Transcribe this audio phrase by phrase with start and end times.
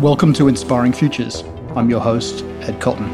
[0.00, 1.42] Welcome to Inspiring Futures.
[1.74, 3.08] I'm your host, Ed Cotton.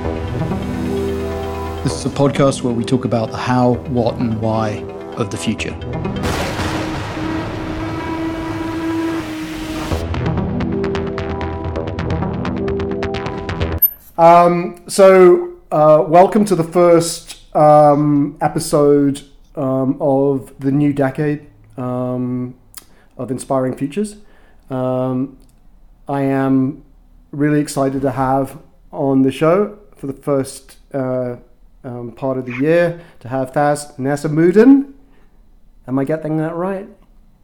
[1.84, 4.82] This is a podcast where we talk about the how, what, and why
[5.16, 5.74] of the future.
[14.18, 19.22] Um, so, uh, welcome to the first um, episode
[19.54, 21.46] um, of the new decade
[21.76, 22.54] um,
[23.16, 24.16] of Inspiring Futures.
[24.70, 25.38] Um,
[26.08, 26.84] I am
[27.30, 28.58] really excited to have
[28.92, 31.36] on the show for the first uh,
[31.84, 34.92] um, part of the year to have Thas Naseemuddeen.
[35.86, 36.88] Am I getting that right?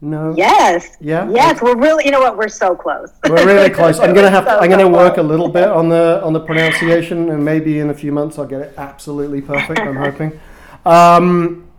[0.05, 0.35] No.
[0.37, 0.97] Yes.
[1.01, 1.31] Yeah?
[1.31, 2.05] Yes, we're really.
[2.05, 2.37] You know what?
[2.37, 3.13] We're so close.
[3.29, 4.01] We're really close.
[4.01, 4.45] I'm gonna have.
[4.47, 7.91] So I'm gonna work a little bit on the on the pronunciation, and maybe in
[7.91, 9.81] a few months I'll get it absolutely perfect.
[9.81, 10.39] I'm hoping.
[10.85, 11.71] Um,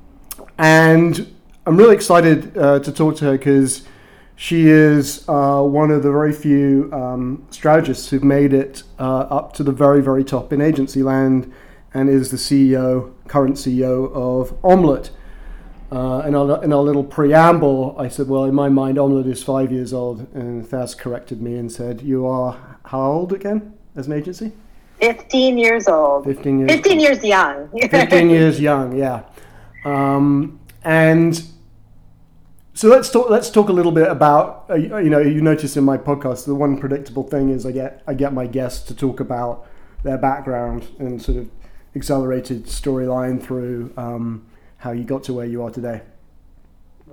[0.57, 3.87] and I'm really excited uh, to talk to her because
[4.35, 9.53] she is uh, one of the very few um, strategists who've made it uh, up
[9.53, 11.53] to the very very top in agency land,
[11.93, 15.11] and is the CEO, current CEO of Omelet.
[15.89, 19.43] Uh, in, our, in our little preamble, I said, Well, in my mind, Omelet is
[19.43, 20.27] five years old.
[20.33, 24.51] And Thas corrected me and said, You are how old again as an agency?
[24.99, 26.25] Fifteen years old.
[26.25, 26.71] 15 years.
[26.71, 27.69] Fifteen years young.
[27.89, 29.23] 15 years young, yeah.
[29.85, 31.41] Um, and
[32.73, 33.29] so let's talk.
[33.29, 34.65] Let's talk a little bit about.
[34.69, 38.01] Uh, you know, you notice in my podcast, the one predictable thing is I get
[38.07, 39.67] I get my guests to talk about
[40.03, 41.49] their background and sort of
[41.95, 46.01] accelerated storyline through um, how you got to where you are today.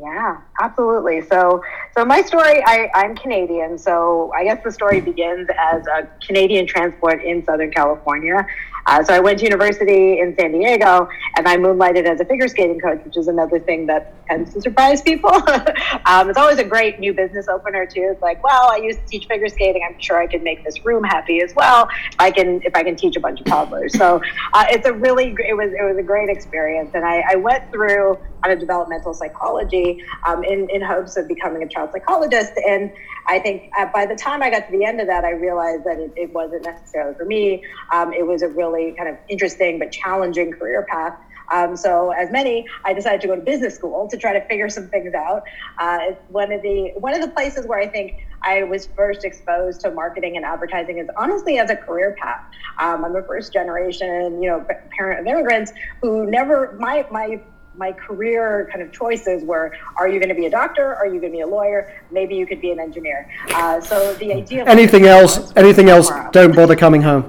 [0.00, 1.20] Yeah, absolutely.
[1.20, 1.62] So,
[1.94, 3.76] so my story, I, I'm Canadian.
[3.76, 8.46] So I guess the story begins as a Canadian transport in Southern California.
[8.86, 12.48] Uh, so I went to university in San Diego, and I moonlighted as a figure
[12.48, 15.34] skating coach, which is another thing that tends to surprise people.
[16.06, 18.08] um, it's always a great new business opener too.
[18.10, 19.82] It's like, well, I used to teach figure skating.
[19.86, 21.90] I'm sure I can make this room happy as well.
[22.10, 23.96] If I can, if I can teach a bunch of toddlers.
[23.98, 24.22] So
[24.54, 27.70] uh, it's a really, it was, it was a great experience, and I, I went
[27.70, 32.52] through of developmental psychology um, in in hopes of becoming a child psychologist.
[32.66, 32.90] And
[33.26, 35.84] I think uh, by the time I got to the end of that, I realized
[35.84, 37.64] that it, it wasn't necessarily for me.
[37.92, 41.16] Um, it was a really kind of interesting but challenging career path.
[41.50, 44.68] Um, so, as many, I decided to go to business school to try to figure
[44.68, 45.42] some things out.
[45.78, 49.80] Uh, one of the one of the places where I think I was first exposed
[49.82, 52.44] to marketing and advertising is honestly as a career path.
[52.78, 54.64] Um, I'm a first generation, you know,
[54.96, 57.40] parent of immigrants who never my my
[57.80, 61.18] my career kind of choices were are you going to be a doctor are you
[61.22, 61.80] going to be a lawyer
[62.12, 63.20] maybe you could be an engineer
[63.54, 65.52] uh, so the idea of Anything else?
[65.56, 66.10] Anything else?
[66.32, 67.24] Don't bother coming home.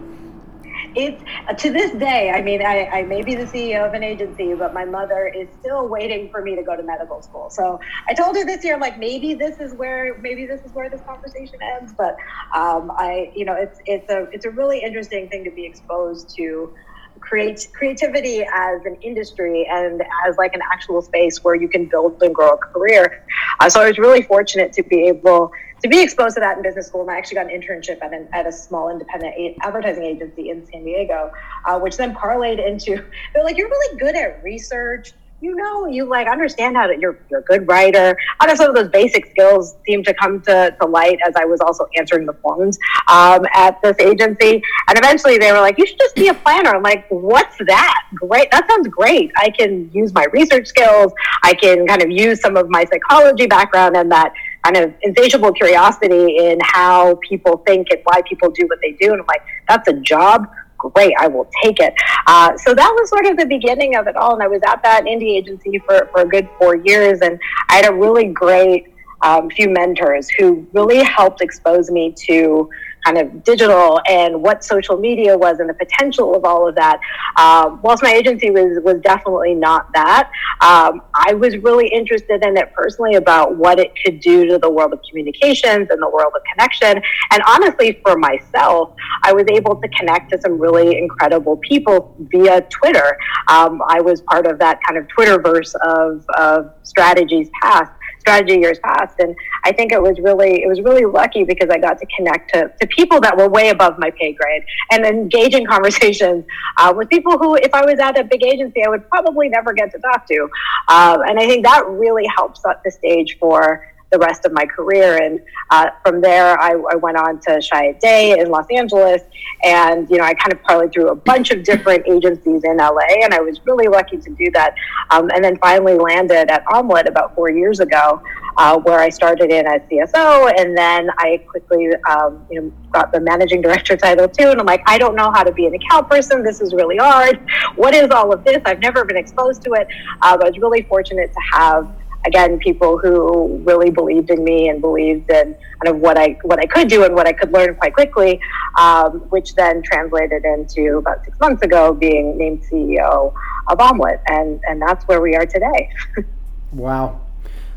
[0.96, 4.04] it's uh, to this day i mean I, I may be the ceo of an
[4.04, 7.80] agency but my mother is still waiting for me to go to medical school so
[8.10, 10.90] i told her this year i'm like maybe this is where maybe this is where
[10.90, 12.14] this conversation ends but
[12.62, 16.36] um, i you know it's it's a it's a really interesting thing to be exposed
[16.36, 16.74] to
[17.20, 22.22] create creativity as an industry and as like an actual space where you can build
[22.22, 23.26] and grow a career.
[23.60, 25.52] Uh, so I was really fortunate to be able
[25.82, 27.02] to be exposed to that in business school.
[27.02, 30.66] And I actually got an internship at, an, at a small independent advertising agency in
[30.68, 31.32] San Diego,
[31.66, 35.14] uh, which then parlayed into they're like, you're really good at research.
[35.42, 38.16] You know, you like understand how that you're, you're a good writer.
[38.40, 41.60] How some of those basic skills seem to come to, to light as I was
[41.62, 42.78] also answering the phones
[43.12, 44.62] um, at this agency?
[44.88, 46.76] And eventually they were like, you should just be a planner.
[46.76, 48.04] I'm like, what's that?
[48.14, 48.52] Great.
[48.52, 49.32] That sounds great.
[49.36, 51.12] I can use my research skills.
[51.42, 55.52] I can kind of use some of my psychology background and that kind of insatiable
[55.54, 59.12] curiosity in how people think and why people do what they do.
[59.12, 60.48] And I'm like, that's a job.
[60.94, 61.94] Great, I will take it.
[62.28, 64.34] Uh, so that was sort of the beginning of it all.
[64.34, 67.22] And I was at that indie agency for, for a good four years.
[67.22, 68.88] And I had a really great
[69.22, 72.70] um, few mentors who really helped expose me to
[73.04, 77.00] kind of digital and what social media was and the potential of all of that.
[77.38, 80.32] Um, whilst my agency was was definitely not that,
[80.62, 84.70] um, I was really interested in it personally about what it could do to the
[84.70, 87.02] world of communications and the world of connection.
[87.32, 88.94] And honestly, for myself,
[89.24, 93.18] I was able to connect to some really incredible people via Twitter.
[93.48, 97.92] Um, I was part of that kind of Twitterverse of, of strategies past
[98.22, 99.20] strategy years past.
[99.20, 102.54] And i think it was really it was really lucky because i got to connect
[102.54, 106.46] to, to people that were way above my pay grade and engage in conversations
[106.78, 109.74] uh, with people who if i was at a big agency i would probably never
[109.74, 110.40] get to talk to.
[110.88, 114.66] Um, and i think that really helps set the stage for the rest of my
[114.66, 115.18] career.
[115.24, 119.22] And uh, from there, I, I, went on to Chiat Day in Los Angeles.
[119.64, 123.08] And, you know, I kind of parlayed through a bunch of different agencies in LA.
[123.24, 124.76] And I was really lucky to do that.
[125.10, 128.22] Um, and then finally landed at Omelet about four years ago.
[128.58, 133.12] uh, where I started in as CSO, and then I quickly, um, you know, got
[133.12, 134.50] the managing director title too.
[134.50, 136.44] And I'm like, I don't know how to be an account person.
[136.44, 137.40] This is really hard.
[137.76, 138.62] What is all of this?
[138.66, 139.88] I've never been exposed to it.
[140.22, 141.92] Uh, but I was really fortunate to have
[142.26, 146.60] again people who really believed in me and believed in kind of what I what
[146.60, 148.40] I could do and what I could learn quite quickly,
[148.80, 153.34] um, which then translated into about six months ago being named CEO
[153.68, 155.90] of Omelet, and and that's where we are today.
[156.72, 157.22] wow.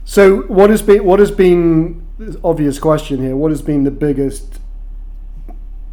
[0.05, 2.07] So what has been what has been
[2.43, 3.37] obvious question here?
[3.37, 4.61] What has been the biggest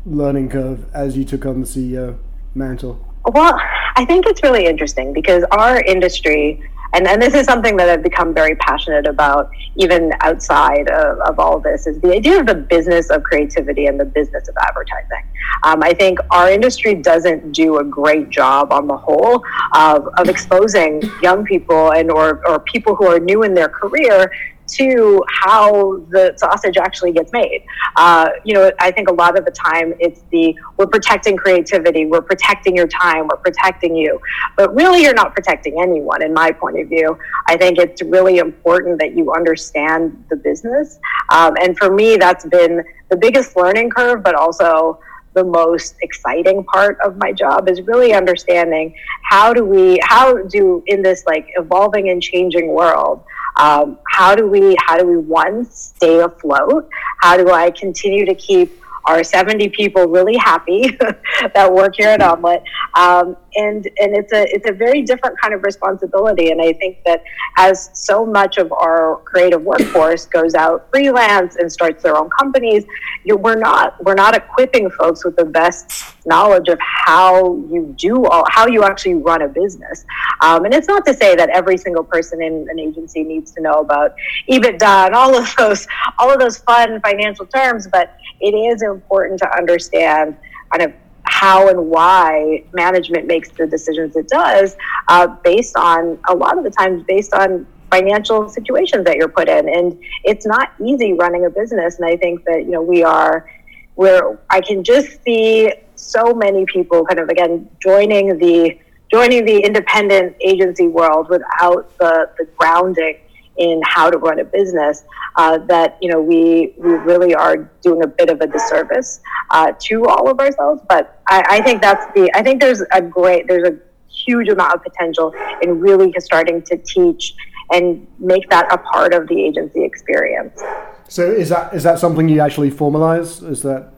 [0.06, 2.18] learning curve as you took on the CEO
[2.56, 3.06] mantle?
[3.25, 3.59] Well,
[3.95, 6.62] I think it's really interesting because our industry
[6.93, 11.39] and, and this is something that I've become very passionate about, even outside of, of
[11.39, 15.23] all this, is the idea of the business of creativity and the business of advertising.
[15.63, 19.43] Um, I think our industry doesn't do a great job on the whole
[19.73, 24.31] of, of exposing young people and or, or people who are new in their career
[24.71, 27.65] to how the sausage actually gets made.
[27.95, 32.06] Uh, you know, I think a lot of the time it's the we're protecting creativity,
[32.06, 34.19] we're protecting your time, we're protecting you.
[34.57, 37.18] But really, you're not protecting anyone, in my point of view.
[37.47, 41.00] I think it's really important that you understand the business.
[41.29, 45.00] Um, and for me, that's been the biggest learning curve, but also
[45.33, 48.94] the most exciting part of my job is really understanding
[49.29, 53.23] how do we how do in this like evolving and changing world
[53.57, 56.89] um, how do we how do we one stay afloat?
[57.19, 60.98] How do I continue to keep our 70 people really happy
[61.56, 62.63] that work here at Omelet.
[62.94, 66.51] Um, and and it's a it's a very different kind of responsibility.
[66.51, 67.24] And I think that
[67.57, 72.86] as so much of our creative workforce goes out freelance and starts their own companies,
[73.24, 78.25] you, we're not we're not equipping folks with the best knowledge of how you do
[78.25, 80.06] all how you actually run a business.
[80.42, 83.62] Um, and it's not to say that every single person in an agency needs to
[83.62, 84.15] know about
[84.50, 85.88] EBITDA and all of those
[86.18, 90.38] all of those fun financial terms, but it is important to understand
[90.71, 90.94] kind of
[91.25, 94.75] how and why management makes the decisions it does
[95.07, 99.50] uh, based on a lot of the times based on financial situations that you're put
[99.50, 99.68] in.
[99.68, 102.00] And it's not easy running a business.
[102.00, 103.50] And i think that you know we are
[103.95, 108.77] where i can just see so many people kind of again joining the
[109.12, 113.18] joining the independent agency world without the, the grounding
[113.57, 115.03] in how to run a business
[115.36, 119.71] uh, that you know we we really are doing a bit of a disservice uh,
[119.80, 120.81] to all of ourselves.
[120.88, 123.77] But I, I, think that's the I think there's a great there's a
[124.09, 127.33] huge amount of potential in really starting to teach
[127.71, 130.62] and make that a part of the agency experience.
[131.07, 133.47] So is that is that something you actually formalize?
[133.47, 133.94] Is that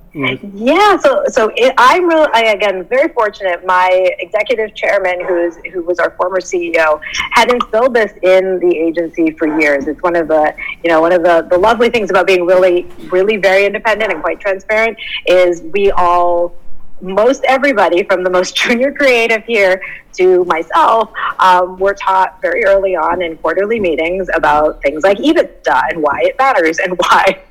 [0.54, 3.66] yeah, so so it, I'm really I, again very fortunate.
[3.66, 7.02] My executive chairman, who's who was our former CEO,
[7.32, 9.88] had instilled this in the agency for years.
[9.88, 12.84] It's one of the you know one of the the lovely things about being really
[13.12, 16.54] really very independent and quite transparent is we all
[17.02, 19.82] most everybody from the most junior creative here
[20.14, 25.82] to myself um, were taught very early on in quarterly meetings about things like EBITDA
[25.90, 27.42] and why it matters and why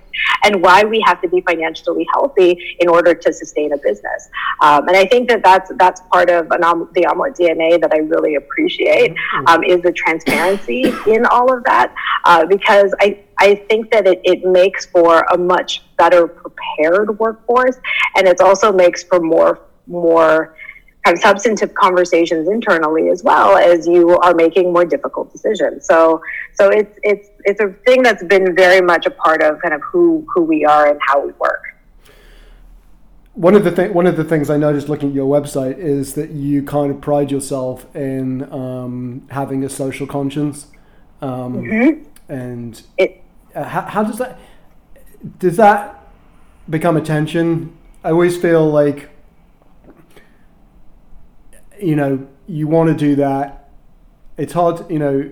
[0.45, 4.29] and why we have to be financially healthy in order to sustain a business.
[4.61, 6.61] Um, and I think that that's that's part of an,
[6.95, 9.47] the omelet DNA that I really appreciate mm-hmm.
[9.47, 11.95] um, is the transparency in all of that
[12.25, 13.19] uh, because I.
[13.39, 17.77] I think that it, it makes for a much better prepared workforce,
[18.15, 20.55] and it also makes for more more
[21.05, 25.87] have substantive conversations internally as well as you are making more difficult decisions.
[25.87, 26.23] So
[26.55, 29.83] so it's it's it's a thing that's been very much a part of kind of
[29.83, 31.63] who who we are and how we work.
[33.35, 36.15] One of the th- one of the things I noticed looking at your website is
[36.15, 40.67] that you kind of pride yourself in um, having a social conscience,
[41.23, 42.03] um, mm-hmm.
[42.29, 43.23] and it,
[43.55, 44.39] uh, how, how does that
[45.39, 46.05] does that
[46.69, 47.77] become a tension?
[48.05, 49.09] I always feel like
[51.83, 53.71] you know, you want to do that.
[54.37, 55.31] It's hard, you know,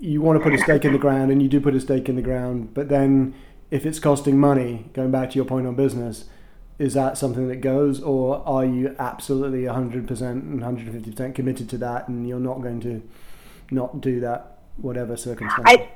[0.00, 2.08] you want to put a stake in the ground and you do put a stake
[2.08, 3.34] in the ground, but then
[3.70, 6.24] if it's costing money, going back to your point on business,
[6.78, 12.08] is that something that goes or are you absolutely 100% and 150% committed to that
[12.08, 13.02] and you're not going to
[13.70, 15.64] not do that whatever circumstance?
[15.66, 15.90] I,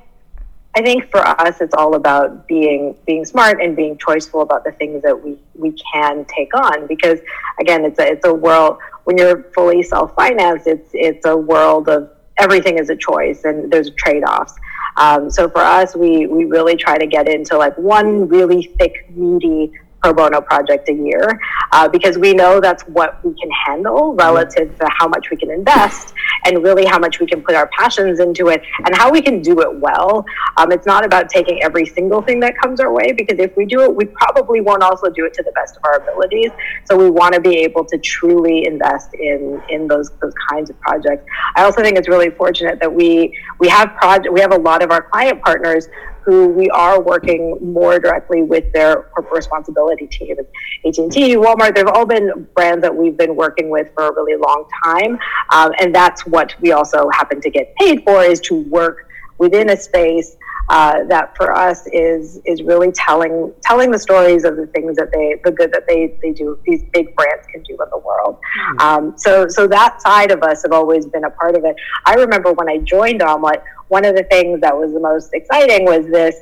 [0.75, 4.71] I think for us, it's all about being being smart and being choiceful about the
[4.71, 6.87] things that we, we can take on.
[6.87, 7.19] Because
[7.59, 10.65] again, it's a it's a world when you're fully self financed.
[10.65, 14.55] It's it's a world of everything is a choice and there's trade offs.
[14.97, 19.09] Um, so for us, we we really try to get into like one really thick,
[19.11, 19.71] meaty
[20.03, 21.39] pro bono project a year
[21.71, 25.49] uh, because we know that's what we can handle relative to how much we can
[25.49, 26.13] invest
[26.45, 29.41] and really how much we can put our passions into it and how we can
[29.41, 30.25] do it well.
[30.57, 33.65] Um, it's not about taking every single thing that comes our way because if we
[33.65, 36.51] do it, we probably won't also do it to the best of our abilities.
[36.83, 40.79] So we want to be able to truly invest in in those those kinds of
[40.81, 41.25] projects.
[41.55, 44.83] I also think it's really fortunate that we we have project we have a lot
[44.83, 45.87] of our client partners
[46.25, 50.37] who we are working more directly with their corporate responsibility team.
[50.85, 54.65] AT&T, Walmart, they've all been brands that we've been working with for a really long
[54.83, 55.19] time.
[55.51, 59.69] Um, and that's what we also happen to get paid for is to work within
[59.69, 60.35] a space
[60.69, 65.11] uh, that for us is is really telling telling the stories of the things that
[65.11, 68.39] they the good that they they do these big brands can do in the world.
[68.59, 68.81] Mm.
[68.81, 71.75] Um, so so that side of us have always been a part of it.
[72.05, 75.85] I remember when I joined Omelet, one of the things that was the most exciting
[75.85, 76.35] was this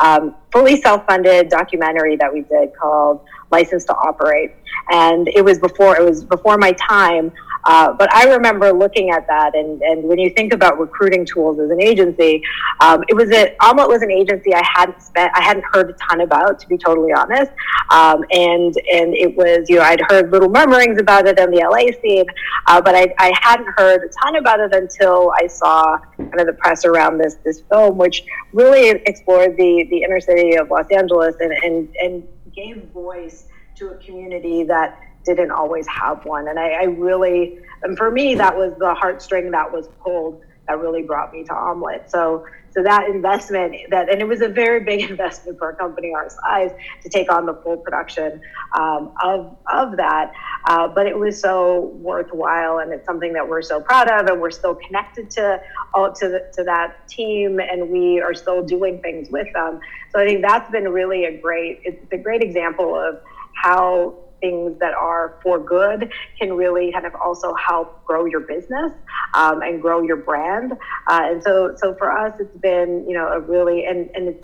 [0.00, 4.52] um, fully self-funded documentary that we did called License to Operate,
[4.90, 7.32] and it was before it was before my time.
[7.68, 11.60] Uh, but I remember looking at that, and, and when you think about recruiting tools
[11.60, 12.42] as an agency,
[12.80, 15.92] um, it was a Omelet was an agency I hadn't spent, I hadn't heard a
[15.92, 17.52] ton about, to be totally honest.
[17.90, 21.58] Um, and and it was, you know, I'd heard little murmurings about it in the
[21.58, 22.24] LA scene,
[22.68, 26.46] uh, but I, I hadn't heard a ton about it until I saw kind of
[26.46, 30.86] the press around this this film, which really explored the the inner city of Los
[30.90, 33.44] Angeles and and and gave voice
[33.74, 36.48] to a community that didn't always have one.
[36.48, 40.78] And I, I really, and for me, that was the heartstring that was pulled that
[40.78, 42.10] really brought me to Omelet.
[42.10, 46.12] So, so that investment that, and it was a very big investment for a company
[46.14, 46.70] our size
[47.02, 48.40] to take on the full production
[48.78, 50.32] um, of, of that.
[50.66, 54.40] Uh, but it was so worthwhile and it's something that we're so proud of and
[54.40, 55.60] we're still connected to
[55.94, 59.80] all to, the, to that team and we are still doing things with them.
[60.12, 63.20] So I think that's been really a great, it's a great example of
[63.54, 68.92] how things that are for good can really kind of also help grow your business
[69.34, 70.72] um, and grow your brand.
[71.06, 74.36] Uh, and so, so for us, it's been you know a really and and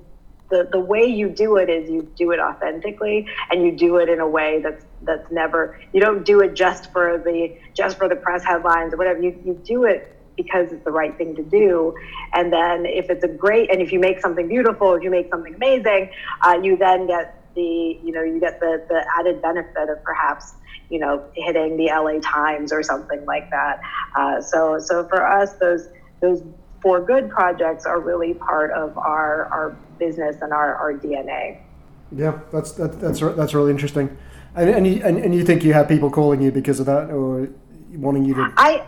[0.51, 4.09] the the way you do it is you do it authentically and you do it
[4.09, 8.09] in a way that's that's never you don't do it just for the just for
[8.09, 11.43] the press headlines or whatever you you do it because it's the right thing to
[11.43, 11.95] do.
[12.33, 15.31] And then if it's a great, and if you make something beautiful, if you make
[15.31, 16.11] something amazing,
[16.45, 20.55] uh, you then get the you know you get the the added benefit of perhaps
[20.91, 23.81] you know hitting the LA Times or something like that.
[24.17, 25.89] Uh, so so for us those
[26.21, 26.43] those
[26.81, 31.59] for good projects are really part of our our business and our, our DNA.
[32.13, 34.17] Yeah, that's that, that's that's really interesting.
[34.55, 37.11] And and you, and, and you think you have people calling you because of that
[37.11, 37.49] or
[37.95, 38.87] wanting you to I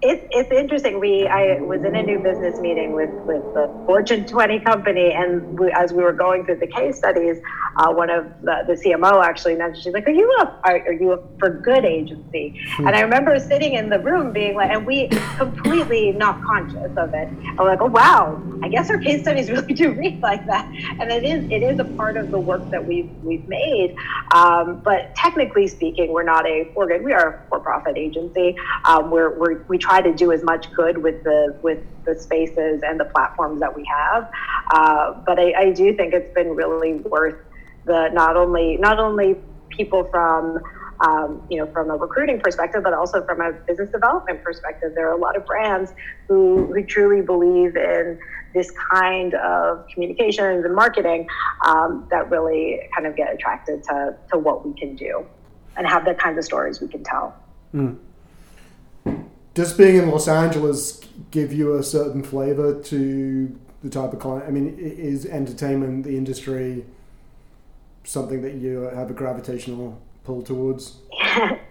[0.00, 1.00] it's, it's interesting.
[1.00, 5.58] We I was in a new business meeting with with the Fortune 20 company, and
[5.58, 7.38] we, as we were going through the case studies,
[7.76, 10.92] uh, one of the, the CMO actually mentioned, she's like, "Are you a are, are
[10.92, 12.86] you a for good agency?" Hmm.
[12.86, 17.12] And I remember sitting in the room being like, and we completely not conscious of
[17.14, 17.28] it.
[17.58, 20.64] I'm like, "Oh wow, I guess our case studies really do read like that."
[21.00, 23.96] And it is it is a part of the work that we've we've made.
[24.32, 27.02] Um, but technically speaking, we're not a for good.
[27.02, 28.56] We are a for profit agency.
[28.84, 32.82] Um, we're, we're we try to do as much good with the with the spaces
[32.84, 34.30] and the platforms that we have.
[34.72, 37.38] Uh, but I, I do think it's been really worth
[37.84, 39.36] the not only not only
[39.70, 40.60] people from
[41.00, 44.94] um, you know, from a recruiting perspective, but also from a business development perspective.
[44.96, 45.92] There are a lot of brands
[46.26, 48.18] who, who truly believe in
[48.52, 51.28] this kind of communications and marketing
[51.64, 55.24] um, that really kind of get attracted to, to what we can do
[55.76, 57.32] and have the kinds of stories we can tell.
[57.72, 57.96] Mm
[59.58, 61.00] does being in Los Angeles
[61.32, 64.44] give you a certain flavor to the type of client?
[64.46, 66.84] I mean, is entertainment the industry
[68.04, 70.98] something that you have a gravitational pull towards?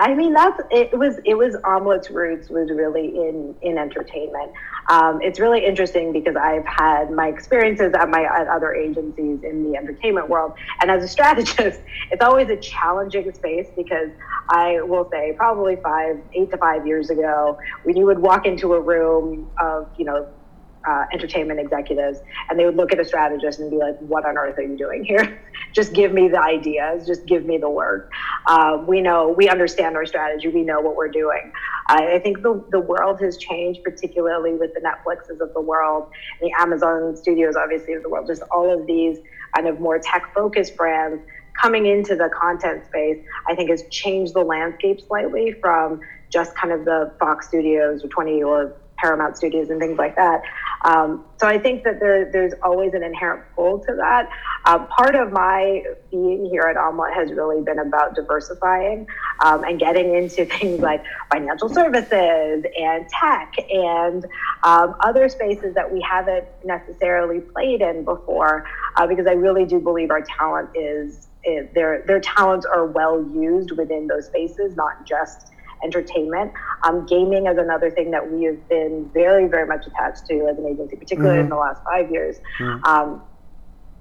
[0.00, 4.52] I mean that's it was it was omelet's roots was really in in entertainment.
[4.88, 9.64] Um, it's really interesting because I've had my experiences at my at other agencies in
[9.64, 11.80] the entertainment world, and as a strategist,
[12.12, 14.10] it's always a challenging space because
[14.48, 18.74] I will say probably five eight to five years ago, when you would walk into
[18.74, 20.28] a room of you know
[20.86, 24.38] uh, entertainment executives, and they would look at a strategist and be like, "What on
[24.38, 25.40] earth are you doing here?
[25.72, 28.10] just give me the ideas, just give me the work."
[28.46, 31.52] Uh, we know, we understand our strategy, we know what we're doing.
[31.88, 36.08] I think the the world has changed, particularly with the Netflixes of the world,
[36.40, 39.18] the Amazon Studios, obviously of the world, just all of these
[39.54, 41.22] kind of more tech focused brands
[41.60, 43.18] coming into the content space.
[43.48, 46.00] I think has changed the landscape slightly from
[46.30, 50.42] just kind of the Fox Studios or 20 or Paramount Studios and things like that.
[50.84, 54.28] Um, so I think that there, there's always an inherent pull to that.
[54.64, 59.06] Uh, part of my being here at Omelet has really been about diversifying
[59.40, 64.24] um, and getting into things like financial services and tech and
[64.62, 68.66] um, other spaces that we haven't necessarily played in before,
[68.96, 73.22] uh, because I really do believe our talent is, is their their talents are well
[73.22, 75.52] used within those spaces, not just
[75.84, 76.52] entertainment.
[76.86, 80.58] Um, gaming is another thing that we have been very, very much attached to as
[80.58, 81.44] an agency, particularly mm-hmm.
[81.44, 82.84] in the last five years, mm-hmm.
[82.84, 83.22] um,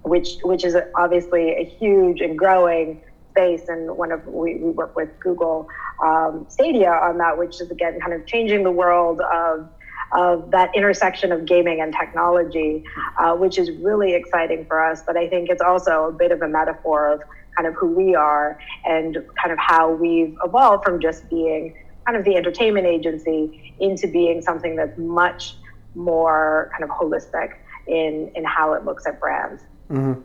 [0.03, 3.01] which which is obviously a huge and growing
[3.31, 3.67] space.
[3.67, 5.67] And one of we, we work with Google
[6.03, 9.67] um, Stadia on that, which is again kind of changing the world of
[10.11, 12.83] of that intersection of gaming and technology,
[13.17, 15.01] uh, which is really exciting for us.
[15.05, 17.21] But I think it's also a bit of a metaphor of
[17.55, 21.73] kind of who we are and kind of how we've evolved from just being
[22.05, 25.55] kind of the entertainment agency into being something that's much
[25.95, 27.55] more kind of holistic
[27.87, 29.63] in in how it looks at brands.
[29.89, 30.21] Mm-hmm.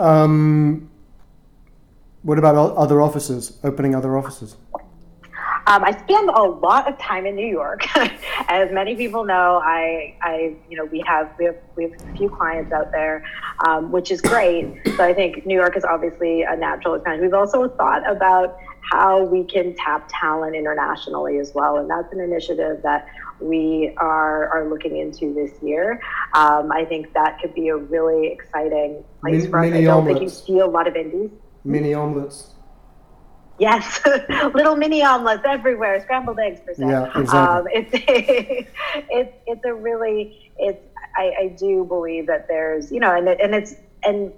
[0.00, 0.90] Um,
[2.22, 3.58] what about other offices?
[3.62, 4.56] Opening other offices?
[5.66, 7.86] Um, I spend a lot of time in New York.
[8.48, 12.16] As many people know, I, I, you know, we have we have we have a
[12.16, 13.24] few clients out there,
[13.64, 14.66] um, which is great.
[14.96, 17.24] So I think New York is obviously a natural expansion.
[17.24, 22.20] We've also thought about how we can tap talent internationally as well, and that's an
[22.20, 23.06] initiative that
[23.40, 26.00] we are are looking into this year.
[26.34, 29.72] Um, I think that could be a really exciting place mini, for us.
[29.72, 30.18] I don't omelets.
[30.18, 31.30] think you see a lot of indies.
[31.64, 32.54] Mini omelets.
[33.58, 34.00] Yes,
[34.54, 36.86] little mini omelets everywhere, scrambled eggs per se.
[36.86, 37.38] Yeah, exactly.
[37.38, 37.90] Um, it's
[39.08, 40.84] it's it's a really it's
[41.16, 43.74] I, I do believe that there's you know and it, and it's
[44.04, 44.32] and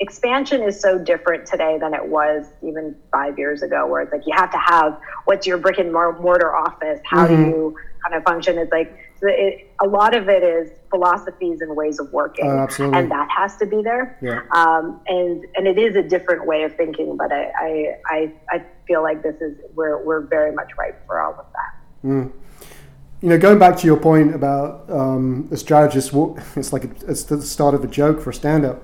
[0.00, 4.26] expansion is so different today than it was even five years ago, where it's like
[4.26, 7.44] you have to have what's your brick and mortar office, how mm-hmm.
[7.44, 8.58] do you kind of function?
[8.58, 13.10] It's like it, a lot of it is philosophies and ways of working, uh, and
[13.10, 14.18] that has to be there.
[14.22, 14.42] Yeah.
[14.52, 18.64] Um, and and it is a different way of thinking, but I I, I, I
[18.86, 22.08] feel like this is we're we're very much ripe for all of that.
[22.08, 22.32] Mm.
[23.20, 26.12] You know, going back to your point about um, a strategist,
[26.56, 28.82] it's like a, it's the start of a joke for a stand-up.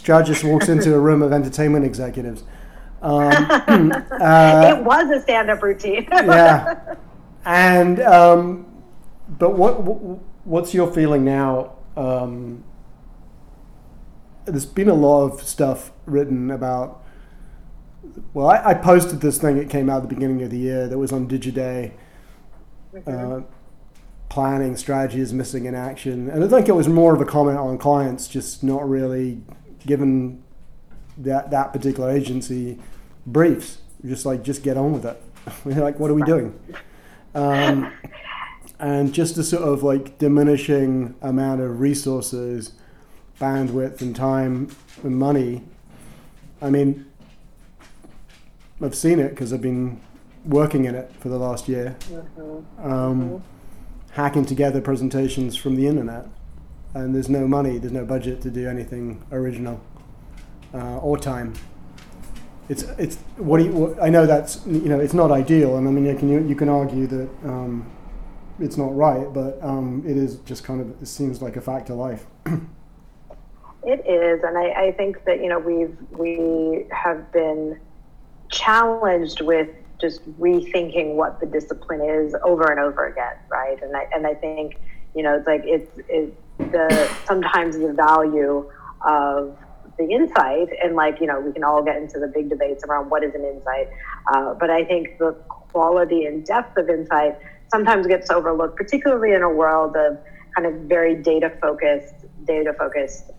[0.00, 2.42] A just walks into a room of entertainment executives.
[3.02, 3.32] Um,
[3.92, 6.08] uh, it was a stand-up routine.
[6.12, 6.94] yeah,
[7.44, 8.66] and um,
[9.28, 9.74] but what,
[10.44, 11.76] what's your feeling now?
[11.96, 12.64] Um,
[14.46, 17.02] there's been a lot of stuff written about.
[18.32, 19.56] Well, I, I, posted this thing.
[19.56, 20.88] It came out at the beginning of the year.
[20.88, 21.92] That was on Digiday.
[23.06, 23.40] Uh,
[24.28, 27.58] planning strategy is missing in action, and I think it was more of a comment
[27.58, 29.42] on clients just not really
[29.86, 30.42] given
[31.18, 32.78] that that particular agency
[33.26, 33.78] briefs.
[34.04, 35.22] Just like just get on with it.
[35.64, 36.58] We're like, what are we doing?
[37.34, 37.92] Um,
[38.78, 42.72] and just a sort of like diminishing amount of resources,
[43.40, 44.68] bandwidth, and time
[45.02, 45.62] and money.
[46.60, 47.06] I mean,
[48.80, 50.00] I've seen it because I've been
[50.44, 52.86] working in it for the last year, mm-hmm.
[52.86, 54.12] Um, mm-hmm.
[54.12, 56.26] hacking together presentations from the internet,
[56.94, 59.80] and there's no money, there's no budget to do anything original
[60.72, 61.54] uh, or time.
[62.68, 65.90] It's it's what, you, what, I know that's you know it's not ideal, and I
[65.90, 67.90] mean you can you can argue that um,
[68.58, 71.90] it's not right, but um, it is just kind of it seems like a fact
[71.90, 72.26] of life.
[72.46, 77.78] it is, and I, I think that you know we've we have been
[78.48, 79.68] challenged with
[80.00, 83.80] just rethinking what the discipline is over and over again, right?
[83.82, 84.76] And I and I think
[85.14, 88.70] you know it's like it's it's the sometimes the value
[89.06, 89.56] of
[89.98, 93.10] the insight and like you know we can all get into the big debates around
[93.10, 93.88] what is an insight
[94.32, 95.32] uh, but i think the
[95.74, 97.36] quality and depth of insight
[97.70, 100.18] sometimes gets overlooked, particularly in a world of
[100.54, 102.14] kind of very data focused,
[102.44, 103.32] data focused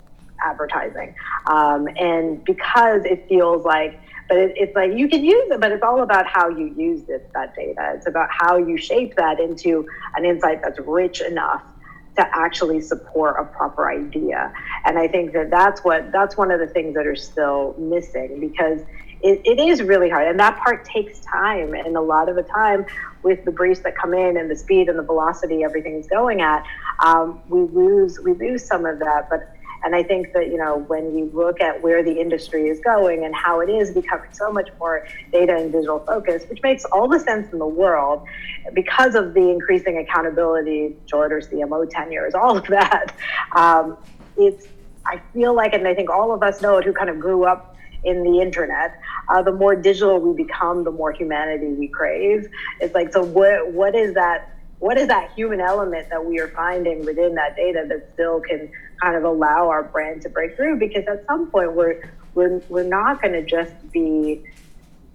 [0.45, 1.15] advertising.
[1.47, 3.97] Um, and because it feels like,
[4.27, 7.07] but it, it's like you can use it, but it's all about how you use
[7.07, 7.93] it, that data.
[7.95, 11.63] It's about how you shape that into an insight that's rich enough
[12.15, 14.53] to actually support a proper idea.
[14.85, 18.39] And I think that that's what that's one of the things that are still missing
[18.39, 18.81] because
[19.21, 20.27] it, it is really hard.
[20.27, 21.73] And that part takes time.
[21.73, 22.85] And a lot of the time
[23.23, 26.63] with the briefs that come in and the speed and the velocity everything's going at
[27.03, 29.29] um, we lose we lose some of that.
[29.29, 32.79] But and I think that you know when you look at where the industry is
[32.79, 36.85] going and how it is becoming so much more data and digital focused, which makes
[36.85, 38.25] all the sense in the world,
[38.73, 43.15] because of the increasing accountability, shorter CMO tenures, all of that.
[43.55, 43.97] Um,
[44.37, 44.67] it's
[45.05, 47.45] I feel like, and I think all of us know it, who kind of grew
[47.45, 48.99] up in the internet.
[49.29, 52.47] Uh, the more digital we become, the more humanity we crave.
[52.79, 56.49] It's like, so what, what is that what is that human element that we are
[56.49, 58.69] finding within that data that still can
[59.01, 60.77] kind of allow our brand to break through?
[60.79, 64.43] Because at some point we're we're we're not going to just be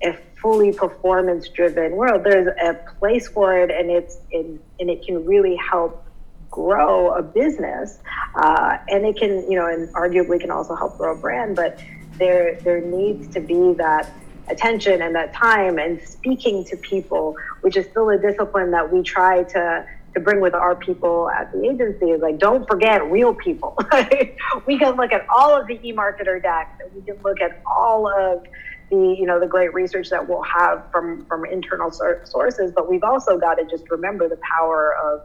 [0.03, 2.25] a fully performance driven world.
[2.25, 6.05] There's a place for it, and it's in, and it can really help
[6.51, 7.99] grow a business,
[8.35, 11.57] uh, and it can you know, and arguably can also help grow a brand.
[11.57, 11.81] But
[12.19, 14.11] there there needs to be that
[14.51, 19.03] attention and that time and speaking to people, which is still a discipline that we
[19.03, 23.35] try to to bring with our people at the agency is like don't forget real
[23.35, 23.79] people.
[24.67, 28.09] we can look at all of the eMarketer decks and we can look at all
[28.09, 28.45] of
[28.91, 31.91] the you know the great research that we'll have from from internal
[32.25, 35.23] sources, but we've also got to just remember the power of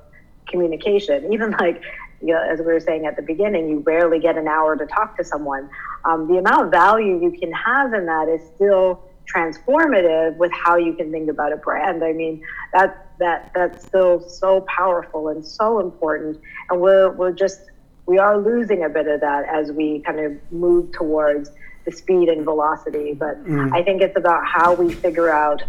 [0.48, 1.34] communication.
[1.34, 1.82] Even like
[2.22, 4.86] you know, as we were saying at the beginning, you rarely get an hour to
[4.86, 5.70] talk to someone.
[6.06, 10.78] Um, the amount of value you can have in that is still transformative with how
[10.78, 12.04] you can think about a brand.
[12.04, 16.40] I mean, that that that's still so powerful and so important.
[16.70, 17.62] And we're we're just
[18.06, 21.52] we are losing a bit of that as we kind of move towards
[21.86, 23.14] the speed and velocity.
[23.14, 23.74] But mm.
[23.74, 25.64] I think it's about how we figure out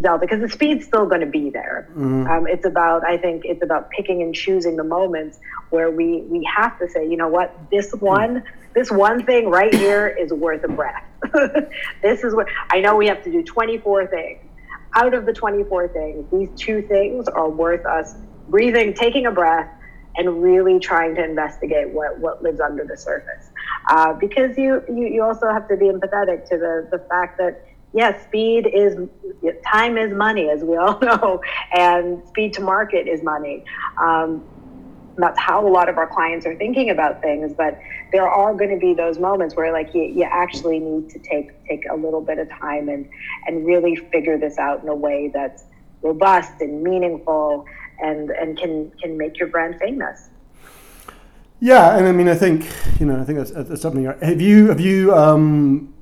[0.00, 1.88] the delta because the speed's still going to be there.
[1.96, 2.28] Mm.
[2.30, 5.38] Um, it's about I think it's about picking and choosing the moments
[5.70, 8.40] where we we have to say, you know what, this one.
[8.40, 8.44] Mm
[8.78, 11.04] this one thing right here is worth a breath.
[12.02, 14.40] this is what I know we have to do 24 things.
[14.94, 18.14] Out of the 24 things, these two things are worth us
[18.48, 19.68] breathing, taking a breath,
[20.16, 23.50] and really trying to investigate what, what lives under the surface.
[23.90, 27.64] Uh, because you, you, you also have to be empathetic to the, the fact that,
[27.98, 28.96] yes, speed is,
[29.66, 31.42] time is money, as we all know,
[31.76, 33.64] and speed to market is money.
[34.00, 34.42] Um,
[35.16, 37.76] that's how a lot of our clients are thinking about things but
[38.12, 41.50] there are going to be those moments where like you, you actually need to take
[41.66, 43.08] take a little bit of time and
[43.48, 45.64] and really figure this out in a way that's
[46.02, 47.64] robust and meaningful
[47.98, 50.28] and and can can make your brand famous
[51.58, 52.64] yeah and i mean i think
[53.00, 55.92] you know i think that's, that's something have you have you um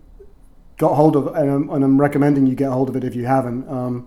[0.79, 3.27] got hold of and I'm, and I'm recommending you get hold of it if you
[3.27, 4.07] haven't um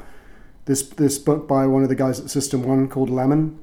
[0.66, 3.60] this this book by one of the guys at system one called lemon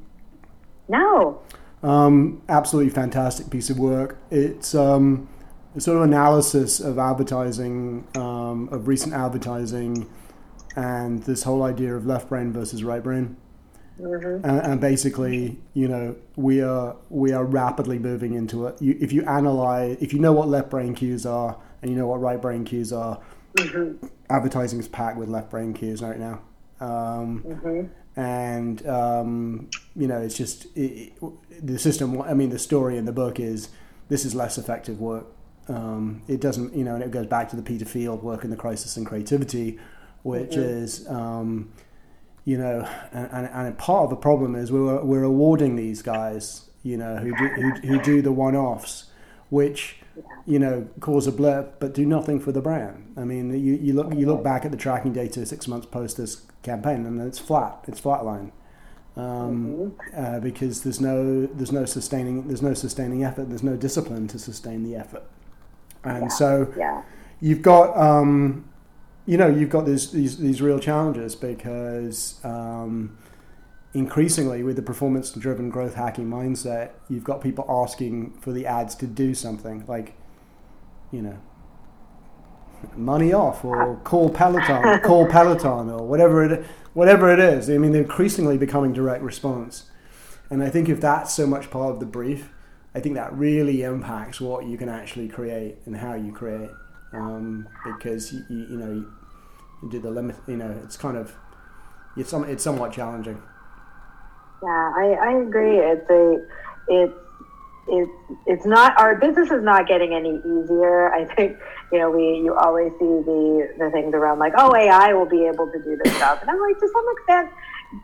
[0.88, 1.42] no.
[1.82, 4.18] Um, absolutely fantastic piece of work.
[4.30, 5.28] It's um,
[5.74, 10.08] a sort of analysis of advertising, um, of recent advertising,
[10.74, 13.36] and this whole idea of left brain versus right brain.
[14.00, 14.46] Mm-hmm.
[14.46, 18.80] And, and, basically, you know, we are we are rapidly moving into it.
[18.80, 22.06] You, if you analyze, if you know what left brain cues are, and you know
[22.06, 23.20] what right brain cues are,
[23.54, 24.06] mm-hmm.
[24.30, 26.40] advertising is packed with left brain cues right now.
[26.80, 27.86] Um, mm-hmm
[28.16, 31.12] and um, you know it's just it,
[31.62, 32.20] the system.
[32.22, 33.68] I mean, the story in the book is
[34.08, 35.26] this is less effective work.
[35.68, 38.50] Um, it doesn't, you know, and it goes back to the Peter Field work in
[38.50, 39.78] the crisis and creativity,
[40.22, 40.60] which mm-hmm.
[40.60, 41.72] is, um,
[42.44, 46.96] you know, and, and part of the problem is we're we're awarding these guys, you
[46.96, 49.06] know, who do, who, who do the one-offs,
[49.50, 49.96] which
[50.46, 53.14] you know, cause a blip, but do nothing for the brand.
[53.16, 56.16] I mean, you, you look you look back at the tracking data six months post
[56.16, 57.84] this campaign, and it's flat.
[57.88, 58.52] It's flatline
[59.16, 60.36] um, mm-hmm.
[60.36, 63.48] uh, because there's no there's no sustaining there's no sustaining effort.
[63.48, 65.24] There's no discipline to sustain the effort,
[66.04, 66.28] and yeah.
[66.28, 67.02] so yeah.
[67.40, 68.68] you've got um,
[69.24, 72.40] you know you've got these these, these real challenges because.
[72.44, 73.18] Um,
[73.94, 78.94] increasingly with the performance driven growth hacking mindset, you've got people asking for the ads
[78.96, 80.14] to do something like,
[81.10, 81.38] you know,
[82.94, 87.68] money off or call Peloton, call Peloton or whatever it whatever it is.
[87.70, 89.90] I mean, they're increasingly becoming direct response,
[90.50, 92.50] and I think if that's so much part of the brief,
[92.94, 96.70] I think that really impacts what you can actually create and how you create,
[97.12, 100.36] um, because you, you, you know you, do the limit.
[100.46, 101.34] You know, it's kind of
[102.16, 103.42] it's some it's somewhat challenging.
[104.62, 105.78] Yeah, I, I agree.
[105.78, 106.38] It's a
[106.88, 107.14] it's
[107.88, 108.12] it's
[108.46, 111.12] it's not our business is not getting any easier.
[111.14, 111.58] I think
[111.92, 115.44] you know we you always see the the things around like oh AI will be
[115.46, 117.50] able to do this stuff, and I'm like to some extent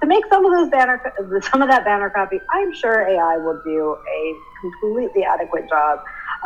[0.00, 1.00] to make some of those banner
[1.52, 6.00] some of that banner copy, I'm sure AI will do a completely adequate job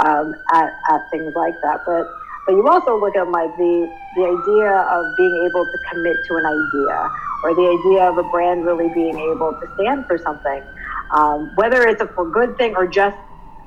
[0.07, 2.07] um, at at things like that, but.
[2.47, 6.37] But you also look at like the the idea of being able to commit to
[6.37, 7.11] an idea
[7.43, 10.63] or the idea of a brand really being able to stand for something,
[11.13, 13.17] um, whether it's a for good thing or just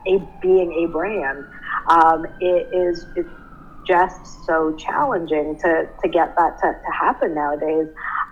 [0.08, 1.45] a being a brand,
[1.88, 3.29] um, it is it's
[3.89, 7.88] just so challenging to to get that to, to happen nowadays.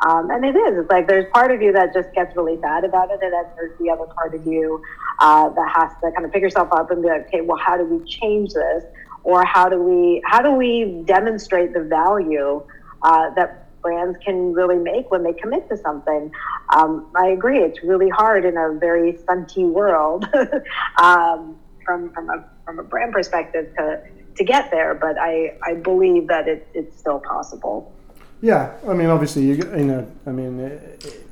[0.06, 0.78] Um, and it is.
[0.78, 3.45] It's like there's part of you that just gets really bad about it, and then
[3.56, 4.82] there's the other part of you
[5.19, 7.76] uh, that has to kind of pick yourself up and be like, okay, well, how
[7.78, 8.84] do we change this,
[9.23, 12.63] or how do we how do we demonstrate the value
[13.02, 16.32] uh, that brands can really make when they commit to something.
[16.76, 17.60] Um, I agree.
[17.60, 20.28] It's really hard in a very stunty world
[21.02, 24.02] um, from from a from a brand perspective to
[24.36, 24.94] to get there.
[24.94, 27.94] But I I believe that it, it's still possible.
[28.42, 31.26] Yeah, I mean, obviously, you, you know, I mean, it,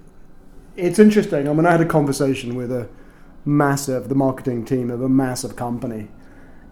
[0.75, 1.47] it's interesting.
[1.47, 2.89] I mean, I had a conversation with a
[3.45, 6.07] massive, the marketing team of a massive company,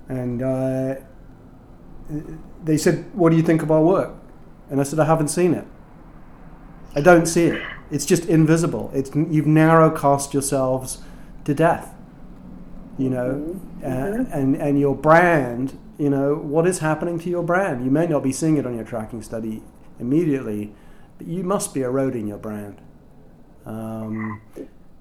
[0.09, 0.95] and uh,
[2.63, 4.11] they said, "What do you think of our work?"
[4.69, 5.65] And I said, "I haven't seen it.
[6.95, 7.61] I don't see it.
[7.91, 8.91] It's just invisible.
[8.93, 10.99] It's you've narrow cast yourselves
[11.45, 11.93] to death.
[12.97, 13.85] You know, mm-hmm.
[13.85, 15.77] uh, and and your brand.
[15.97, 17.85] You know, what is happening to your brand?
[17.85, 19.61] You may not be seeing it on your tracking study
[19.99, 20.73] immediately,
[21.17, 22.81] but you must be eroding your brand."
[23.65, 24.41] Um,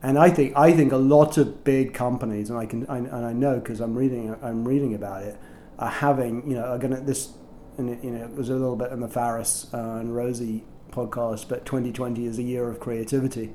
[0.02, 3.24] and I think I think a lot of big companies, and I can I, and
[3.24, 5.38] I know because I'm reading I'm reading about it,
[5.78, 7.32] are having you know are going to this,
[7.78, 10.64] and it, you know it was a little bit in the Faris uh, and Rosie
[10.90, 13.54] podcast, but 2020 is a year of creativity.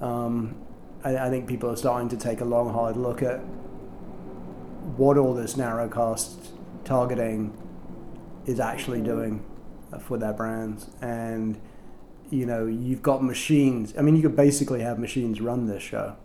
[0.00, 0.56] Um,
[1.04, 3.38] I, I, think people are starting to take a long hard look at
[4.96, 6.48] what all this narrowcast
[6.84, 7.56] targeting
[8.44, 9.44] is actually doing
[10.00, 11.60] for their brands and
[12.30, 13.94] you know, you've got machines.
[13.98, 16.16] I mean, you could basically have machines run this show.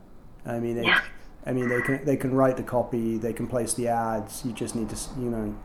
[0.46, 1.02] I mean, they, yeah.
[1.46, 4.44] I mean, they can they can write the copy, they can place the ads.
[4.46, 5.56] You just need to, you know,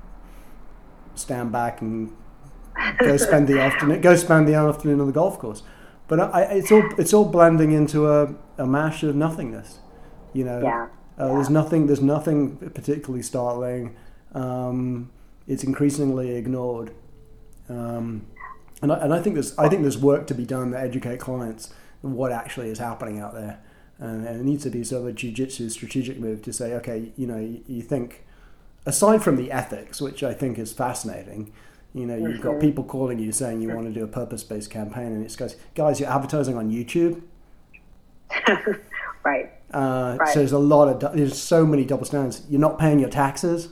[1.15, 2.13] stand back and
[2.99, 5.63] go spend the afternoon, go spend the afternoon on the golf course.
[6.07, 9.79] But I, it's all it's all blending into a, a mash of nothingness.
[10.33, 10.89] You know, yeah.
[11.19, 11.35] Uh, yeah.
[11.35, 13.97] there's nothing there's nothing particularly startling.
[14.33, 15.11] Um,
[15.47, 16.93] it's increasingly ignored.
[17.69, 18.27] Um,
[18.83, 21.21] and I, and I think there's I think there's work to be done to educate
[21.21, 21.73] clients
[22.03, 23.61] what actually is happening out there,
[23.99, 27.13] and, and it needs to be sort of a jujitsu strategic move to say, okay,
[27.17, 28.24] you know, you, you, think
[28.87, 31.53] aside from the ethics, which I think is fascinating.
[31.95, 32.61] You know, you've got mm-hmm.
[32.61, 36.01] people calling you saying you want to do a purpose-based campaign, and it's guys, guys,
[36.01, 37.23] you're advertising on YouTube.
[39.25, 39.53] right.
[39.73, 40.29] Uh, right.
[40.29, 42.43] So there's a lot of there's so many double standards.
[42.49, 43.69] You're not paying your taxes,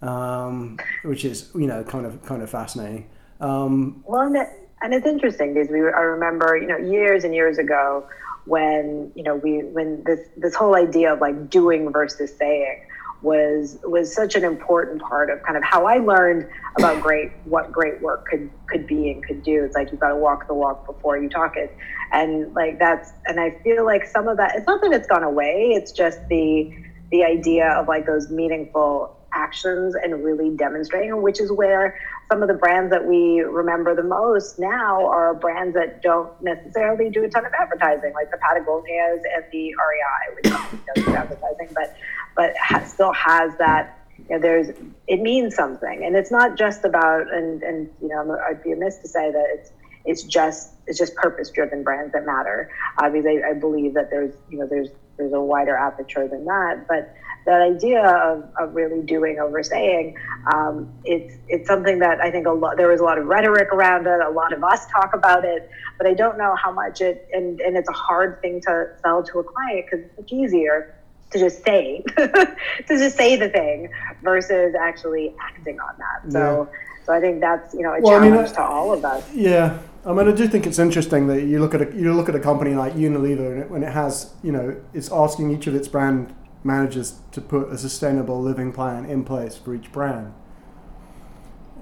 [0.00, 3.10] um, which is you know kind of kind of fascinating.
[3.40, 4.48] Um, well, and, it,
[4.80, 8.06] and it's interesting because we I remember you know years and years ago
[8.46, 12.82] when you know we when this this whole idea of like doing versus saying
[13.22, 17.72] was was such an important part of kind of how I learned about great what
[17.72, 19.64] great work could could be and could do.
[19.64, 21.76] It's like you've got to walk the walk before you talk it,
[22.12, 25.24] and like that's and I feel like some of that it's not that it's gone
[25.24, 25.72] away.
[25.74, 26.72] It's just the
[27.10, 31.98] the idea of like those meaningful actions and really demonstrating, which is where
[32.30, 37.10] some of the brands that we remember the most now are brands that don't necessarily
[37.10, 41.68] do a ton of advertising, like the Patagonias and the REI, which does do advertising,
[41.74, 41.94] but
[42.36, 43.98] but ha- still has that.
[44.28, 44.68] You know, there's
[45.06, 48.98] it means something, and it's not just about and and you know I'd be amiss
[48.98, 49.72] to say that it's
[50.04, 52.70] it's just it's just purpose driven brands that matter.
[52.98, 56.86] Obviously, I, I believe that there's you know there's there's a wider aperture than that,
[56.88, 57.14] but
[57.44, 60.16] that idea of, of really doing over saying,
[60.52, 63.68] um, it's it's something that I think a lot there was a lot of rhetoric
[63.72, 64.20] around it.
[64.20, 65.68] A lot of us talk about it,
[65.98, 69.22] but I don't know how much it and and it's a hard thing to sell
[69.24, 70.94] to a client because it's much easier
[71.32, 72.56] to just say to
[72.88, 73.88] just say the thing
[74.22, 76.32] versus actually acting on that.
[76.32, 77.04] So yeah.
[77.06, 79.32] so I think that's you know a well, challenge I mean, to all of us.
[79.34, 79.78] Yeah.
[80.04, 82.34] I mean, I do think it's interesting that you look at a you look at
[82.34, 85.76] a company like Unilever, and it, when it has, you know, it's asking each of
[85.76, 90.34] its brand managers to put a sustainable living plan in place for each brand.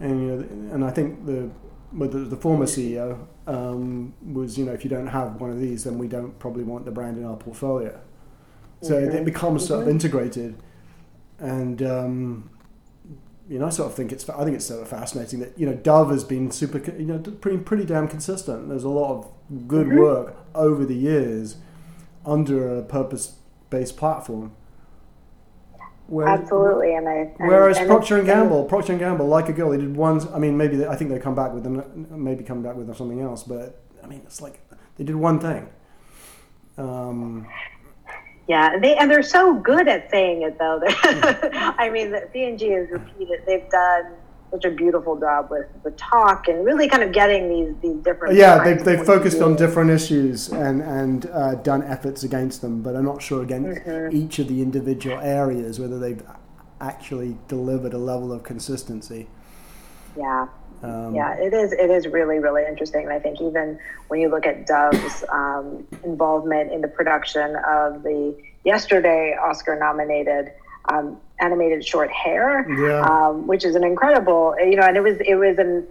[0.00, 1.50] And you know, and I think the
[1.92, 5.84] the, the former CEO um, was, you know, if you don't have one of these,
[5.84, 8.00] then we don't probably want the brand in our portfolio.
[8.82, 9.18] So okay.
[9.18, 10.56] it becomes sort of integrated,
[11.38, 12.50] and um,
[13.48, 15.66] you know, I sort of think it's I think it's sort of fascinating that you
[15.66, 18.68] know Dove has been super, you know, pretty pretty damn consistent.
[18.68, 19.98] There's a lot of good mm-hmm.
[19.98, 21.56] work over the years
[22.24, 24.52] under a purpose-based platform
[26.10, 27.12] Absolutely, and I.
[27.12, 30.20] And, whereas and Procter and Gamble, Procter and Gamble, like a girl, they did one.
[30.34, 32.94] I mean, maybe they, I think they come back with them, maybe come back with
[32.96, 33.44] something else.
[33.44, 34.60] But I mean, it's like
[34.96, 35.68] they did one thing.
[36.76, 37.46] Um,
[38.50, 40.80] yeah, they and they're so good at saying it though.
[41.78, 43.44] I mean, P&G is repeated.
[43.46, 44.10] They've done
[44.50, 48.34] such a beautiful job with the talk and really kind of getting these these different.
[48.34, 52.96] Yeah, they've, they've focused on different issues and and uh, done efforts against them, but
[52.96, 54.16] I'm not sure against mm-hmm.
[54.16, 56.22] each of the individual areas whether they've
[56.80, 59.28] actually delivered a level of consistency.
[60.18, 60.48] Yeah.
[60.82, 61.72] Um, yeah, it is.
[61.72, 63.04] It is really, really interesting.
[63.04, 68.02] And I think even when you look at Dove's um, involvement in the production of
[68.02, 70.52] the yesterday Oscar-nominated
[70.86, 73.02] um, animated short hair, yeah.
[73.02, 75.86] um, which is an incredible, you know, and it was it was an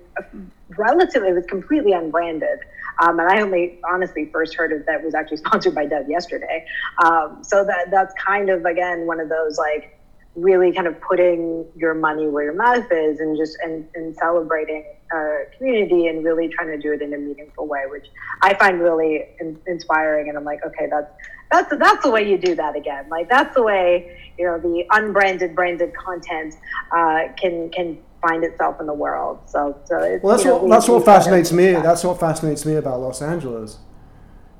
[0.78, 2.60] relatively, it was completely unbranded.
[3.02, 6.65] Um, and I only honestly first heard of that was actually sponsored by Dove yesterday.
[7.04, 9.99] Um, so that that's kind of again one of those like
[10.36, 14.86] really kind of putting your money where your mouth is and just and, and celebrating
[15.13, 18.06] uh, community and really trying to do it in a meaningful way, which
[18.42, 20.30] I find really in, inspiring.
[20.30, 21.12] And I'm like, okay, that's
[21.52, 23.10] that's that's the way you do that again.
[23.10, 26.56] Like that's the way you know the unbranded branded content
[26.92, 29.39] uh, can can find itself in the world.
[29.48, 31.72] So, so well, that's what know, that's what fascinates me.
[31.72, 31.84] That.
[31.84, 33.80] That's what fascinates me about Los Angeles,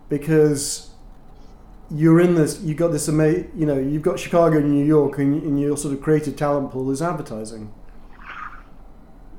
[0.08, 0.89] because
[1.92, 2.62] you're in this.
[2.62, 3.52] You've got this amazing.
[3.56, 6.72] You know, you've got Chicago and New York, and, and your sort of creative talent
[6.72, 7.74] pool is advertising.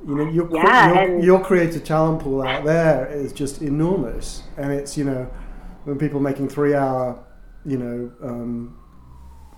[0.06, 4.72] You know, your, yeah, your, your creative talent pool out there is just enormous, and
[4.72, 5.30] it's you know,
[5.84, 7.24] when people making three hour,
[7.64, 8.12] you know.
[8.22, 8.76] Um,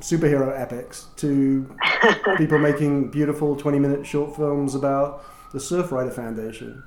[0.00, 1.76] superhero epics to
[2.36, 6.82] people making beautiful 20 minute short films about the Surfrider Foundation.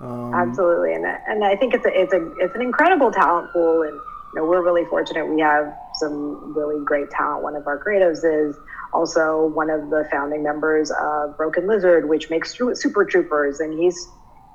[0.00, 3.82] Um, Absolutely, and and I think it's a it's a it's an incredible talent pool,
[3.82, 3.98] and
[4.34, 5.26] know we're really fortunate.
[5.26, 7.42] We have some really great talent.
[7.42, 8.56] One of our creatives is
[8.92, 14.08] also one of the founding members of Broken Lizard, which makes Super Troopers, and he's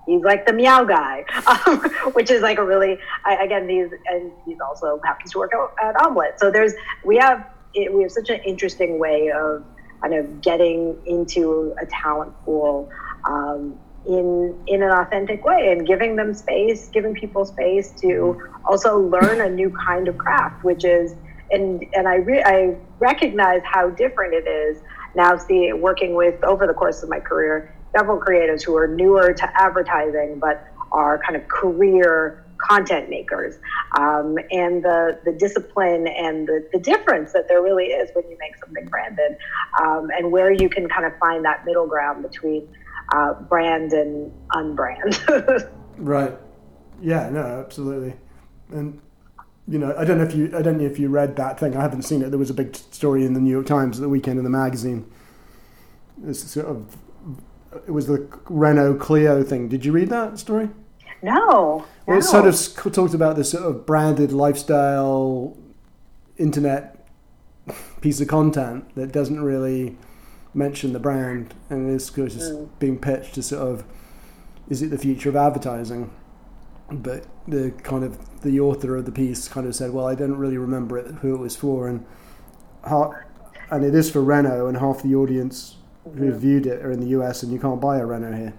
[0.06, 1.24] he's like the meow guy,
[1.66, 1.80] um,
[2.14, 5.52] which is like a really again these and he's also happens to work
[5.84, 6.40] at Omelet.
[6.40, 9.64] So there's we have it, we have such an interesting way of
[10.02, 12.90] kind of getting into a talent pool
[13.26, 19.00] um, in in an authentic way and giving them space, giving people space to also
[19.00, 21.16] learn a new kind of craft, which is
[21.52, 24.82] and and I re- I recognize how different it is
[25.16, 25.38] now.
[25.38, 29.62] See, working with over the course of my career, several creatives who are newer to
[29.62, 33.56] advertising, but are kind of career content makers
[33.98, 38.38] um, and the, the discipline and the, the difference that there really is when you
[38.40, 39.38] make something branded
[39.82, 42.68] um, and where you can kind of find that middle ground between
[43.12, 45.70] uh, brand and unbrand.
[45.98, 46.38] right.
[47.02, 48.14] Yeah, no, absolutely.
[48.72, 49.00] And
[49.68, 51.76] you know, I don't know if you I don't know if you read that thing.
[51.76, 52.30] I haven't seen it.
[52.30, 54.50] There was a big story in the New York Times at the weekend in the
[54.50, 55.10] magazine.
[56.18, 56.98] This sort of
[57.88, 59.70] it was the Renault Clio thing.
[59.70, 60.70] Did you read that story?
[61.22, 61.86] No.
[62.06, 65.58] Well, it sort of talked about this sort of branded lifestyle
[66.38, 67.08] internet
[68.02, 69.98] piece of content that doesn't really
[70.54, 72.70] mention the brand and is just mm.
[72.80, 73.84] being pitched to sort of
[74.70, 76.12] is it the future of advertising?
[76.92, 80.38] But the kind of the author of the piece kind of said, well, I don't
[80.38, 82.06] really remember it, who it was for, and
[82.84, 83.16] how,
[83.70, 87.08] and it is for Renault, and half the audience who viewed it are in the
[87.20, 88.54] US, and you can't buy a Renault here.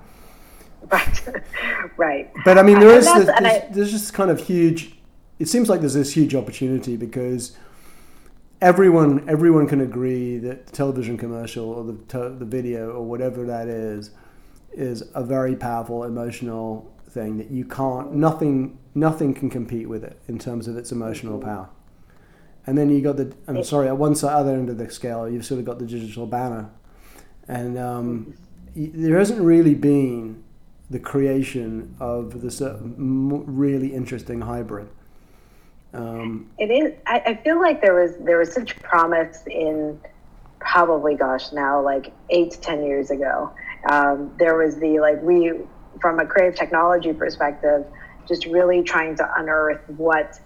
[0.90, 1.28] Right.
[1.96, 2.32] right.
[2.44, 4.96] But I mean, there is this, there's, I, there's just kind of huge.
[5.38, 7.56] It seems like there's this huge opportunity because
[8.60, 13.68] everyone everyone can agree that the television commercial or the the video or whatever that
[13.68, 14.10] is
[14.72, 20.20] is a very powerful emotional thing that you can't nothing nothing can compete with it
[20.28, 21.48] in terms of its emotional mm-hmm.
[21.48, 21.68] power.
[22.66, 25.28] And then you got the I'm sorry at one side other end of the scale
[25.28, 26.70] you've sort of got the digital banner,
[27.48, 28.34] and um,
[28.76, 30.44] there hasn't really been
[30.90, 34.88] the creation of this really interesting hybrid.
[35.92, 36.94] Um, it is.
[37.06, 39.98] I, I, feel like there was there was such promise in
[40.60, 43.50] probably, gosh, now like eight to ten years ago.
[43.90, 45.52] Um, there was the like we
[46.00, 47.84] from a creative technology perspective,
[48.28, 50.38] just really trying to unearth what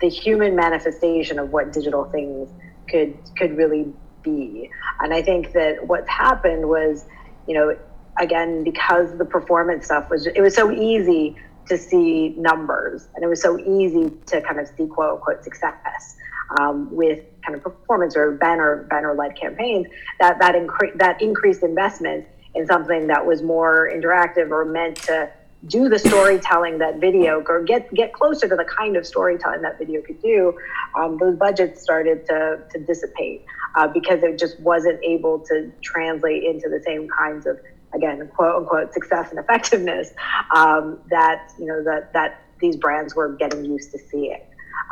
[0.00, 2.48] the human manifestation of what digital things
[2.88, 4.70] could could really be.
[5.00, 7.06] And I think that what's happened was,
[7.48, 7.76] you know,
[8.20, 11.36] again because the performance stuff was it was so easy
[11.68, 13.08] to see numbers.
[13.14, 16.16] And it was so easy to kind of see quote unquote success
[16.58, 19.86] um, with kind of performance or banner banner led campaigns
[20.20, 25.30] that that incre- that increased investment in something that was more interactive or meant to
[25.66, 29.78] do the storytelling that video or get get closer to the kind of storytelling that
[29.78, 30.56] video could do
[30.96, 33.44] um, those budgets started to, to dissipate
[33.76, 37.58] uh, because it just wasn't able to translate into the same kinds of
[37.94, 40.12] again, quote unquote, success and effectiveness
[40.54, 44.40] um, that you know that that these brands were getting used to seeing.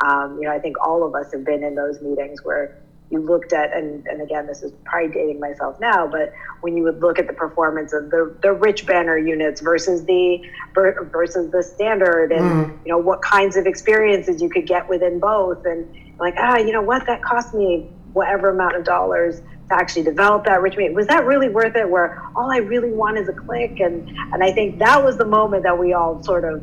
[0.05, 2.77] Um, you know, I think all of us have been in those meetings where
[3.11, 6.83] you looked at, and, and again, this is probably dating myself now, but when you
[6.83, 10.41] would look at the performance of the, the rich banner units versus the
[10.73, 12.85] versus the standard, and mm.
[12.85, 16.71] you know what kinds of experiences you could get within both, and like ah, you
[16.71, 19.41] know what, that cost me whatever amount of dollars
[19.71, 20.93] to actually develop that rich media.
[20.93, 21.89] Was that really worth it?
[21.89, 25.25] Where all I really want is a click, and and I think that was the
[25.25, 26.61] moment that we all sort of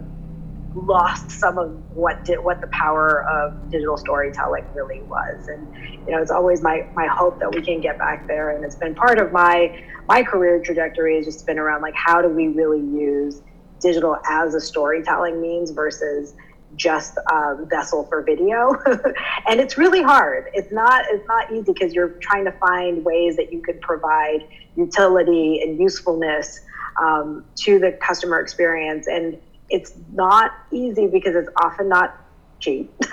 [0.75, 5.49] lost some of what did what the power of digital storytelling really was.
[5.49, 5.67] And
[6.07, 8.51] you know, it's always my my hope that we can get back there.
[8.51, 12.21] And it's been part of my my career trajectory has just been around like how
[12.21, 13.43] do we really use
[13.81, 16.35] digital as a storytelling means versus
[16.77, 18.75] just a vessel for video.
[19.49, 20.51] And it's really hard.
[20.53, 24.47] It's not it's not easy because you're trying to find ways that you could provide
[24.77, 26.61] utility and usefulness
[27.01, 29.07] um, to the customer experience.
[29.07, 29.39] And
[29.71, 32.15] it's not easy because it's often not
[32.61, 32.93] cheap.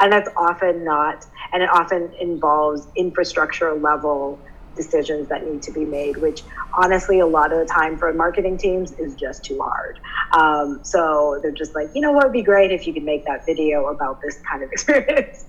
[0.00, 4.38] And that's often not and it often involves infrastructure level
[4.76, 8.58] decisions that need to be made, which honestly, a lot of the time for marketing
[8.58, 10.00] teams is just too hard.
[10.32, 13.24] Um, so they're just like, you know what would be great if you could make
[13.26, 15.44] that video about this kind of experience.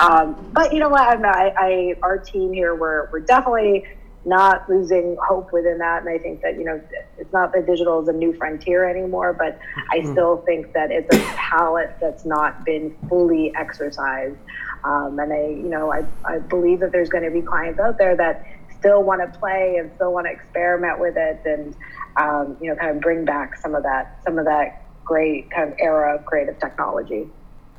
[0.00, 1.02] um, but you know what?
[1.02, 3.84] I'm, I, I, our team here, we're, we're definitely
[4.24, 6.02] not losing hope within that.
[6.02, 6.80] And I think that, you know,
[7.18, 9.58] it's not that digital is a new frontier anymore, but
[9.90, 10.12] I mm-hmm.
[10.12, 14.36] still think that it's a palette that's not been fully exercised.
[14.84, 17.98] Um, and I, you know, I, I believe that there's going to be clients out
[17.98, 18.46] there that
[18.80, 21.76] still want to play and still want to experiment with it and
[22.16, 25.72] um, you know kind of bring back some of that some of that great kind
[25.72, 27.28] of era of creative technology.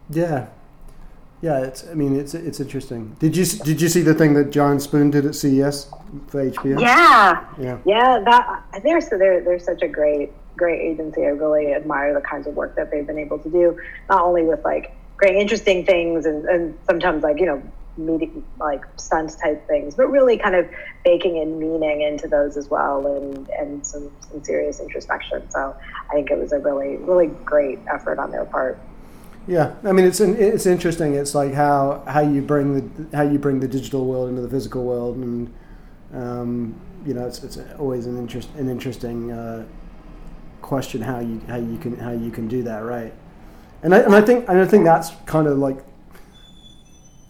[0.09, 0.47] Yeah.
[1.41, 3.15] Yeah it's i mean it's it's interesting.
[3.19, 5.89] Did you did you see the thing that Giant Spoon did at ces
[6.27, 7.45] for hbo yeah.
[7.59, 7.77] Yeah.
[7.85, 11.23] Yeah that they're so they're, they're such a great great agency.
[11.23, 13.79] I really admire the kinds of work that they've been able to do
[14.09, 17.61] not only with like great interesting things and, and sometimes like you know
[18.05, 20.69] meeting like stunt type things, but really kind of
[21.03, 25.49] baking in meaning into those as well and, and some, some serious introspection.
[25.49, 25.75] So
[26.09, 28.79] I think it was a really, really great effort on their part.
[29.47, 31.15] Yeah, I mean it's it's interesting.
[31.15, 34.49] It's like how, how you bring the how you bring the digital world into the
[34.49, 35.51] physical world, and
[36.13, 36.75] um,
[37.05, 39.65] you know it's, it's always an interest an interesting uh,
[40.61, 43.13] question how you how you can how you can do that right.
[43.83, 45.83] And I, and I think and I think that's kind of like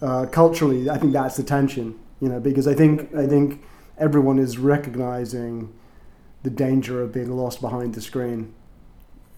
[0.02, 3.62] uh, culturally, I think that's the tension, you know, because I think I think
[3.96, 5.72] everyone is recognizing
[6.42, 8.52] the danger of being lost behind the screen,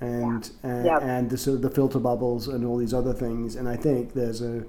[0.01, 0.71] and yeah.
[0.71, 1.03] and, yep.
[1.03, 3.57] and the sort of the filter bubbles and all these other things.
[3.57, 4.65] And I think there's a,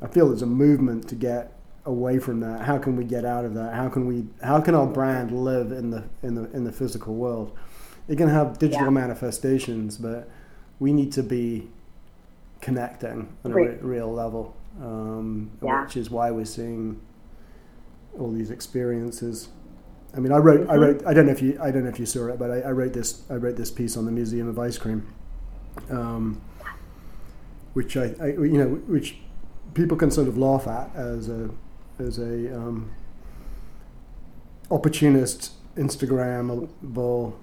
[0.00, 2.62] I feel there's a movement to get away from that.
[2.62, 3.74] How can we get out of that?
[3.74, 4.26] How can we?
[4.42, 7.56] How can our brand live in the in the in the physical world?
[8.06, 8.90] It can have digital yeah.
[8.90, 10.30] manifestations, but
[10.78, 11.68] we need to be
[12.60, 15.82] connecting on a re- real level um, yeah.
[15.82, 17.00] which is why we're seeing
[18.18, 19.48] all these experiences.
[20.14, 20.70] I mean, I wrote, mm-hmm.
[20.70, 22.50] I wrote, I don't know if you, I don't know if you saw it, but
[22.50, 25.12] I, I wrote this, I wrote this piece on the Museum of Ice Cream,
[25.90, 26.40] um,
[27.74, 29.16] which I, I, you know, which
[29.74, 31.50] people can sort of laugh at as a,
[31.98, 32.90] as a um,
[34.70, 37.34] opportunist Instagrammable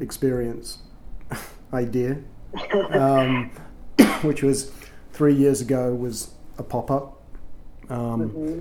[0.00, 0.78] experience
[1.72, 2.18] idea,
[2.90, 3.50] um,
[4.22, 4.72] which was
[5.20, 7.20] three years ago was a pop up.
[7.90, 8.60] Um, mm-hmm.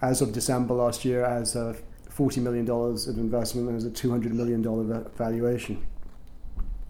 [0.00, 1.76] As of December last year, as a
[2.10, 4.62] $40 million of investment, and as a $200 million
[5.18, 5.86] valuation.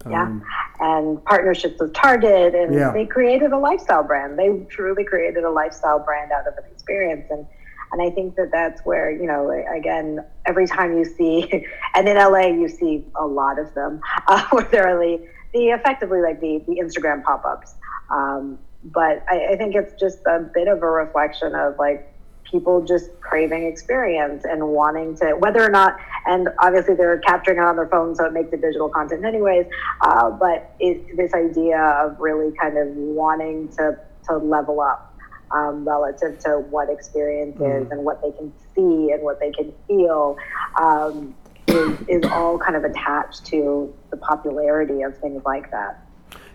[0.09, 0.45] Yeah, um,
[0.79, 2.93] and partnerships with Target, and yeah.
[2.93, 4.39] they created a lifestyle brand.
[4.39, 7.45] They truly created a lifestyle brand out of an experience, and
[7.91, 11.51] and I think that that's where you know again every time you see,
[11.95, 16.21] and in LA you see a lot of them uh, where they're the, the effectively
[16.21, 17.73] like the the Instagram pop ups.
[18.09, 22.13] Um, but I, I think it's just a bit of a reflection of like
[22.43, 27.63] people just craving experience and wanting to whether or not and obviously they're capturing it
[27.63, 29.67] on their phone so it makes it digital content anyways
[30.01, 35.05] uh, but it, this idea of really kind of wanting to to level up
[35.51, 37.81] um, relative to what experience mm.
[37.81, 40.37] is and what they can see and what they can feel
[40.79, 41.35] um,
[41.67, 46.08] is, is all kind of attached to the popularity of things like that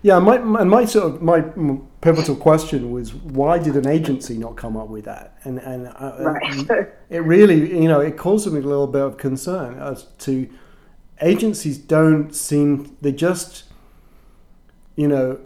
[0.04, 1.40] yeah, my, and my sort of my
[2.02, 5.38] pivotal question was why did an agency not come up with that?
[5.44, 6.92] And and uh, right.
[7.08, 10.46] it really, you know, it caused me a little bit of concern as to
[11.22, 13.64] agencies don't seem they just,
[14.94, 15.40] you know,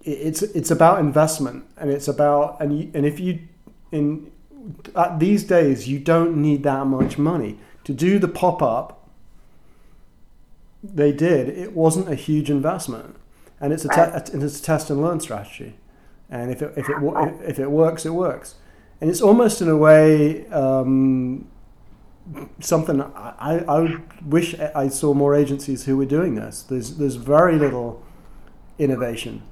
[0.00, 3.40] it's it's about investment and it's about and you, and if you
[3.92, 4.32] in
[4.96, 8.97] at these days you don't need that much money to do the pop up
[10.82, 13.16] they did, it wasn't a huge investment,
[13.60, 15.74] and it's a, te- it's a test and learn strategy.
[16.30, 16.96] And if it if it
[17.44, 18.56] if it works, it works.
[19.00, 21.48] And it's almost in a way um,
[22.60, 26.62] something I, I wish I saw more agencies who were doing this.
[26.62, 28.02] There's there's very little
[28.78, 29.42] innovation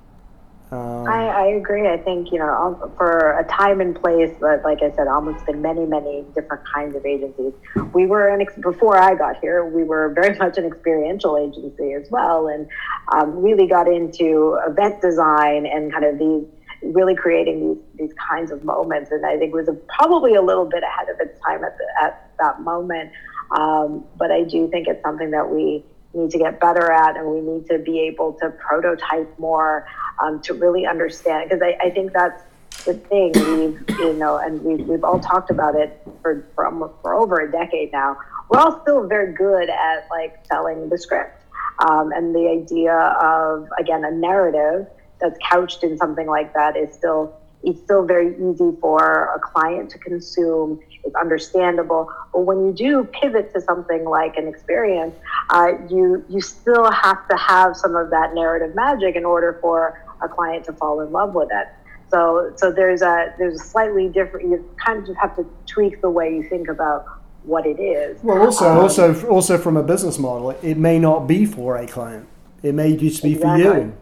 [0.73, 1.87] um, I, I, agree.
[1.87, 5.63] I think you know for a time and place, but like I said, almost been
[5.63, 7.53] many, many different kinds of agencies.
[7.95, 11.93] We were an ex- before I got here, we were very much an experiential agency
[11.93, 12.67] as well, and
[13.15, 16.45] um, really got into event design and kind of these
[16.83, 19.13] really creating these these kinds of moments.
[19.13, 21.85] And I think was a, probably a little bit ahead of its time at the,
[22.03, 23.13] at that moment.
[23.57, 25.85] Um, but I do think it's something that we
[26.17, 29.87] need to get better at, and we need to be able to prototype more
[30.23, 31.49] um, to really understand.
[31.49, 32.43] Because I, I think that's
[32.85, 36.95] the thing we've you know, and we've we've all talked about it for for, almost,
[37.03, 38.17] for over a decade now.
[38.49, 41.43] We're all still very good at like selling the script,
[41.81, 44.87] um, and the idea of again a narrative
[45.21, 49.91] that's couched in something like that is still it's still very easy for a client
[49.91, 50.81] to consume.
[51.07, 55.15] It's understandable, but when you do pivot to something like an experience,
[55.51, 60.03] uh, you you still have to have some of that narrative magic in order for
[60.21, 61.69] a client to fall in love with it.
[62.11, 64.49] So so there's a there's a slightly different.
[64.51, 67.07] You kind of just have to tweak the way you think about
[67.45, 68.23] what it is.
[68.23, 71.87] Well, also um, also also from a business model, it may not be for a
[71.87, 72.27] client.
[72.63, 73.65] It may just be exactly.
[73.65, 73.97] for you.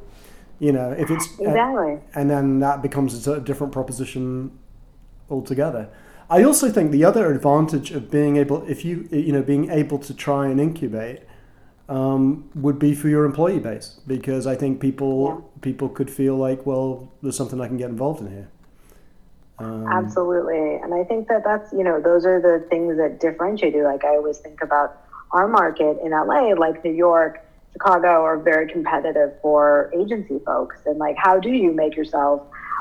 [0.61, 4.59] You know, if it's exactly, and then that becomes a different proposition
[5.29, 5.89] altogether.
[6.35, 9.99] I also think the other advantage of being able, if you you know, being able
[10.01, 11.20] to try and incubate,
[11.89, 16.66] um, would be for your employee base because I think people people could feel like,
[16.66, 18.49] well, there's something I can get involved in here.
[19.61, 23.72] Um, Absolutely, and I think that that's you know those are the things that differentiate
[23.72, 23.85] you.
[23.85, 24.89] Like I always think about
[25.30, 30.76] our market in LA, like New York Chicago are very competitive for agency folks.
[30.87, 32.41] And like, how do you make yourself,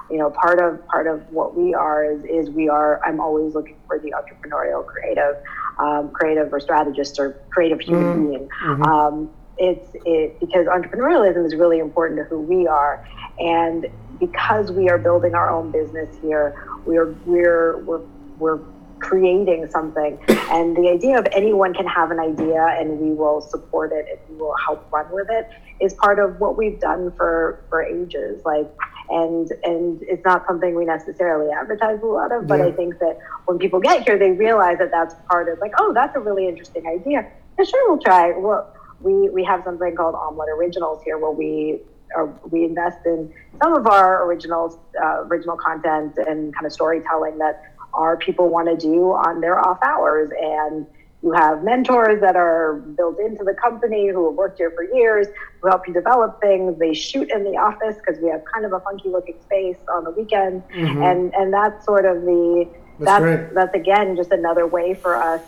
[0.09, 3.03] you know, part of part of what we are is, is we are.
[3.03, 5.37] I'm always looking for the entrepreneurial, creative,
[5.79, 8.29] um, creative or strategist or creative human mm-hmm.
[8.29, 8.49] being.
[8.63, 8.83] Mm-hmm.
[8.83, 13.07] Um, it's it because entrepreneurialism is really important to who we are,
[13.39, 13.87] and
[14.19, 18.01] because we are building our own business here, we're we're we're
[18.39, 18.59] we're
[19.03, 20.17] creating something.
[20.49, 24.19] And the idea of anyone can have an idea and we will support it and
[24.29, 25.49] we will help run with it
[25.81, 28.41] is part of what we've done for, for ages.
[28.45, 28.71] Like,
[29.09, 32.67] and and it's not something we necessarily advertise a lot of, but yeah.
[32.67, 35.93] I think that when people get here, they realize that that's part of like, oh,
[35.93, 37.29] that's a really interesting idea.
[37.57, 38.31] Yeah, sure, we'll try.
[38.31, 41.81] Well, we we have something called Omelet Originals here, where we
[42.15, 47.37] are, we invest in some of our originals, uh, original content and kind of storytelling
[47.39, 50.31] that our people want to do on their off hours.
[50.39, 50.87] And
[51.23, 55.27] you have mentors that are built into the company who have worked here for years,
[55.61, 56.77] who help you develop things.
[56.77, 60.03] They shoot in the office because we have kind of a funky looking space on
[60.03, 60.63] the weekend.
[60.67, 61.01] Mm-hmm.
[61.01, 62.67] And, and that's sort of the,
[62.99, 65.41] that's, that's, that's again just another way for us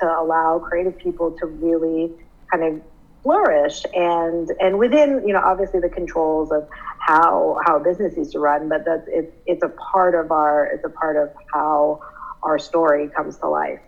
[0.00, 2.12] to allow creative people to really
[2.50, 2.82] kind of
[3.22, 6.68] flourish and and within you know obviously the controls of
[6.98, 10.84] how how business used to run but that's it's it's a part of our it's
[10.84, 12.00] a part of how
[12.42, 13.78] our story comes to life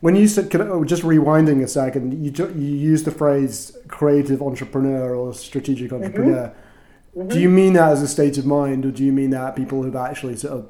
[0.00, 5.14] when you said oh, just rewinding a second you you used the phrase creative entrepreneur
[5.14, 6.04] or strategic mm-hmm.
[6.04, 7.20] entrepreneur mm-hmm.
[7.20, 7.28] Mm-hmm.
[7.28, 9.82] do you mean that as a state of mind or do you mean that people
[9.82, 10.68] who've actually sort of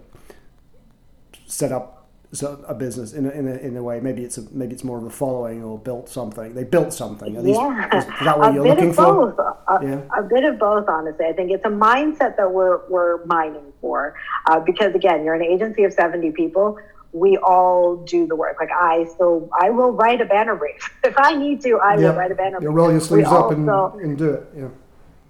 [1.47, 1.99] set up
[2.33, 4.01] so a business in a, in a, in a way.
[4.01, 6.55] Maybe it's a, maybe it's more of a following or built something.
[6.55, 7.37] They built something.
[7.37, 9.31] At least, yeah, is, that what a you're looking for?
[9.68, 10.01] A, yeah.
[10.16, 10.89] a bit of both.
[10.89, 14.14] Honestly, I think it's a mindset that we're we're mining for
[14.47, 16.79] uh, because again, you're an agency of seventy people.
[17.13, 18.57] We all do the work.
[18.61, 21.79] Like I still, I will write a banner brief if I need to.
[21.79, 22.59] I will write a banner.
[22.61, 24.47] You roll your sleeves we up and, and do it.
[24.57, 24.69] Yeah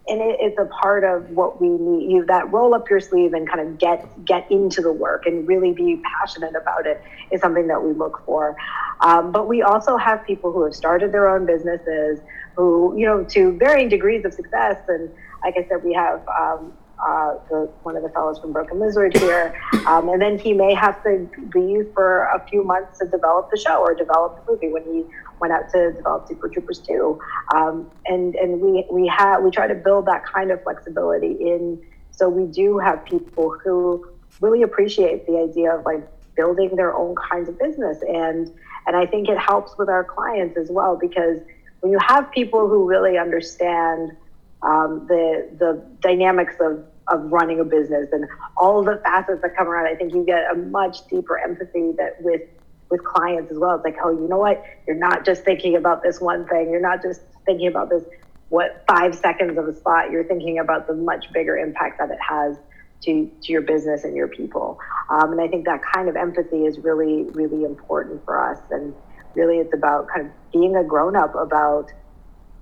[0.08, 3.34] and it, it's a part of what we need you that roll up your sleeve
[3.34, 7.40] and kind of get get into the work and really be passionate about it is
[7.40, 8.56] something that we look for
[9.00, 12.20] um, but we also have people who have started their own businesses
[12.56, 15.10] who you know to varying degrees of success and
[15.42, 19.16] like i said we have um, uh, the, one of the fellows from Broken Lizard
[19.16, 23.50] here, um, and then he may have to leave for a few months to develop
[23.50, 25.04] the show or develop the movie when he
[25.40, 27.18] went out to develop Super Troopers 2.
[27.54, 31.80] Um, and and we we have we try to build that kind of flexibility in.
[32.10, 34.08] So we do have people who
[34.40, 36.02] really appreciate the idea of like
[36.34, 38.52] building their own kinds of business, and
[38.86, 41.38] and I think it helps with our clients as well because
[41.80, 44.16] when you have people who really understand
[44.62, 49.66] um, the the dynamics of of running a business and all the facets that come
[49.66, 52.42] around, I think you get a much deeper empathy that with
[52.90, 53.74] with clients as well.
[53.76, 54.62] It's like, oh, you know what?
[54.86, 56.70] You're not just thinking about this one thing.
[56.70, 58.04] You're not just thinking about this
[58.48, 60.10] what five seconds of a spot.
[60.10, 62.56] You're thinking about the much bigger impact that it has
[63.02, 64.78] to to your business and your people.
[65.10, 68.58] Um, and I think that kind of empathy is really really important for us.
[68.70, 68.94] And
[69.34, 71.92] really, it's about kind of being a grown up about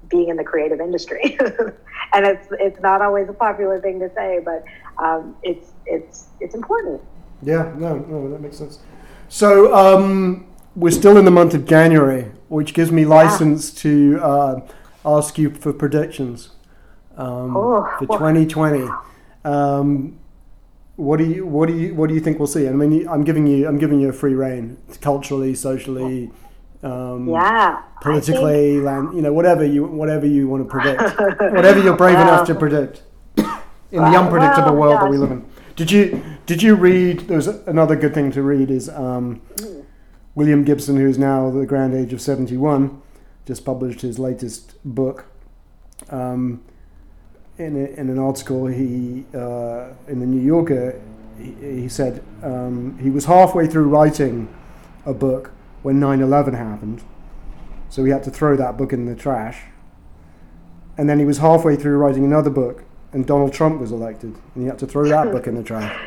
[0.08, 1.38] being in the creative industry.
[2.12, 4.64] and it's it's not always a popular thing to say, but
[5.02, 7.00] um, it's it's it's important.
[7.42, 8.80] Yeah, no, no, that makes sense.
[9.28, 13.82] So um, we're still in the month of January, which gives me license yeah.
[13.82, 14.60] to uh,
[15.04, 16.50] ask you for predictions
[17.16, 18.88] um, oh, for 2020.
[19.44, 20.18] Um,
[20.96, 22.66] what do you what do you what do you think we'll see?
[22.66, 26.30] I mean, I'm giving you I'm giving you a free reign culturally, socially,
[26.82, 27.82] Um, yeah.
[28.00, 31.02] Politically, land, you know, whatever you whatever you want to predict,
[31.54, 33.02] whatever you're brave enough to predict
[33.36, 33.44] in
[33.90, 35.00] the unpredictable well, world yeah.
[35.00, 35.44] that we live in.
[35.74, 37.20] Did you did you read?
[37.20, 39.40] There's another good thing to read is um,
[40.34, 43.00] William Gibson, who's now the grand age of 71,
[43.46, 45.26] just published his latest book.
[46.10, 46.62] Um,
[47.58, 51.00] in, a, in an article, he uh, in the New Yorker,
[51.38, 54.54] he, he said um, he was halfway through writing
[55.06, 55.52] a book
[55.86, 57.00] when 9/11 happened,
[57.88, 59.58] so he had to throw that book in the trash.
[60.98, 62.82] And then he was halfway through writing another book,
[63.12, 65.96] and Donald Trump was elected, and he had to throw that book in the trash.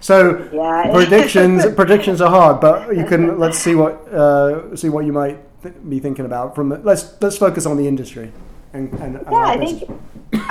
[0.00, 0.90] So Yeah.
[0.90, 5.38] predictions predictions are hard, but you can let's see what uh, see what you might
[5.62, 8.32] th- be thinking about from the, let's let's focus on the industry
[8.72, 9.84] and, and, and Yeah, I business.
[9.86, 10.00] think,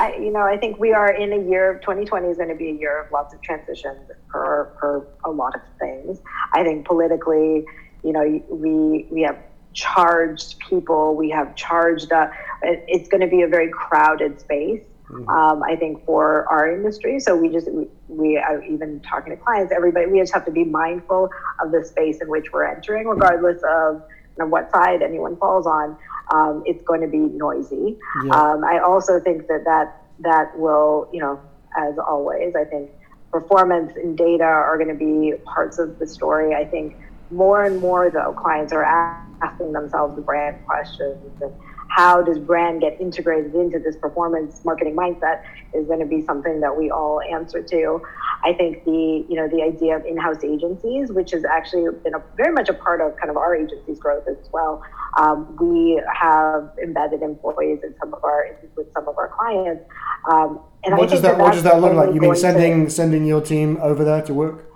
[0.03, 1.65] I, you know, I think we are in a year.
[1.73, 3.99] of 2020 is going to be a year of lots of transitions
[4.31, 4.91] for for
[5.25, 6.21] a lot of things.
[6.53, 7.65] I think politically,
[8.03, 9.37] you know, we we have
[9.73, 11.15] charged people.
[11.15, 12.11] We have charged.
[12.11, 12.29] Uh,
[12.61, 14.83] it's going to be a very crowded space.
[15.27, 19.37] Um, I think for our industry, so we just we, we are even talking to
[19.41, 19.73] clients.
[19.75, 21.29] Everybody, we just have to be mindful
[21.61, 23.95] of the space in which we're entering, regardless of
[24.37, 25.97] you know, what side anyone falls on.
[26.33, 27.97] Um, it's going to be noisy.
[28.23, 28.33] Yeah.
[28.33, 31.41] Um, I also think that, that that will, you know,
[31.77, 32.89] as always, I think
[33.33, 36.55] performance and data are going to be parts of the story.
[36.55, 36.95] I think
[37.31, 41.53] more and more, though, clients are asking themselves the brand questions and
[41.91, 46.61] how does brand get integrated into this performance marketing mindset is going to be something
[46.61, 48.01] that we all answer to.
[48.43, 52.23] I think the you know the idea of in-house agencies, which has actually been a,
[52.37, 54.81] very much a part of kind of our agency's growth as well.
[55.17, 59.83] Um, we have embedded employees in some of our with some of our clients.
[60.31, 62.07] Um, and I What does think that What does that look like?
[62.07, 64.70] You mean going to- sending sending your team over there to work?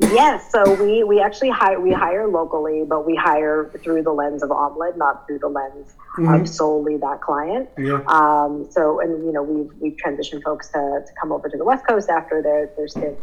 [0.00, 4.42] Yes, so we, we actually hire we hire locally, but we hire through the lens
[4.42, 7.68] of Omelet, not through the lens of solely that client.
[7.76, 8.02] Yeah.
[8.06, 11.64] Um, so and you know we've we've transitioned folks to, to come over to the
[11.64, 13.20] West Coast after their their stints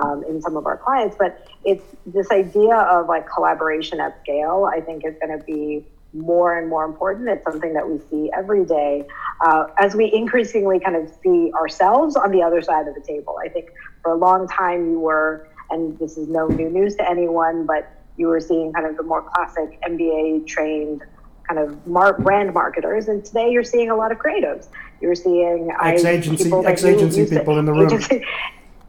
[0.00, 4.70] um, in some of our clients, but it's this idea of like collaboration at scale.
[4.72, 7.28] I think is going to be more and more important.
[7.28, 9.06] It's something that we see every day
[9.44, 13.38] uh, as we increasingly kind of see ourselves on the other side of the table.
[13.42, 13.70] I think
[14.02, 17.88] for a long time you were, and this is no new news to anyone, but
[18.16, 21.02] you were seeing kind of the more classic MBA trained
[21.48, 24.68] kind of mar- brand marketers, and today you're seeing a lot of creatives.
[25.00, 27.86] You're seeing Ex-agency- people ex-agency people in the room.
[27.86, 28.24] Agency,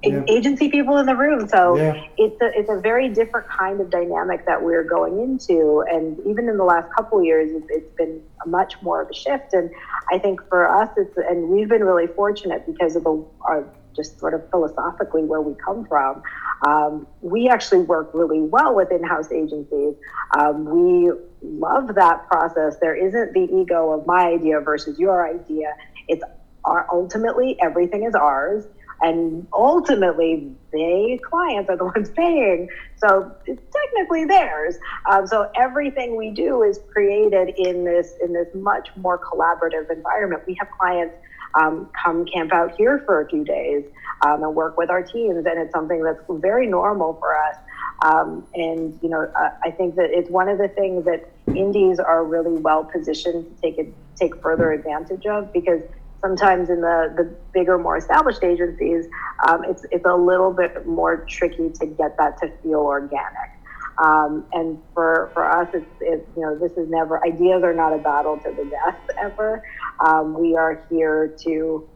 [0.04, 0.22] Yeah.
[0.38, 1.48] agency people in the room.
[1.48, 2.04] So Yeah.
[2.18, 6.50] it's a it's a very different kind of dynamic that we're going into, and even
[6.50, 9.54] in the last couple of years, it's, it's been a much more of a shift.
[9.54, 9.72] And
[10.12, 13.64] I think for us, it's and we've been really fortunate because of the our
[13.96, 16.22] just sort of philosophically where we come from.
[16.64, 19.96] Um, we actually work really well with in-house agencies.
[20.38, 21.12] Um, we
[21.42, 22.78] love that process.
[22.80, 25.76] There isn't the ego of my idea versus your idea.
[26.08, 26.24] It's
[26.66, 28.66] our, ultimately everything is ours
[29.02, 34.76] and ultimately they clients are the ones paying so it's technically theirs
[35.10, 40.42] um, so everything we do is created in this in this much more collaborative environment
[40.48, 41.16] we have clients
[41.56, 43.84] um, come camp out here for a few days
[44.22, 47.58] um, and work with our teams and it's something that's very normal for us
[48.04, 52.00] um, and you know uh, i think that it's one of the things that indies
[52.00, 55.82] are really well positioned to take it take further advantage of because
[56.24, 59.06] sometimes in the, the bigger, more established agencies,
[59.48, 63.52] um, it's, it's a little bit more tricky to get that to feel organic.
[63.98, 67.94] Um, and for, for us, it's, it's, you know, this is never, ideas are not
[67.94, 69.62] a battle to the death ever.
[70.00, 71.88] Um, we are here to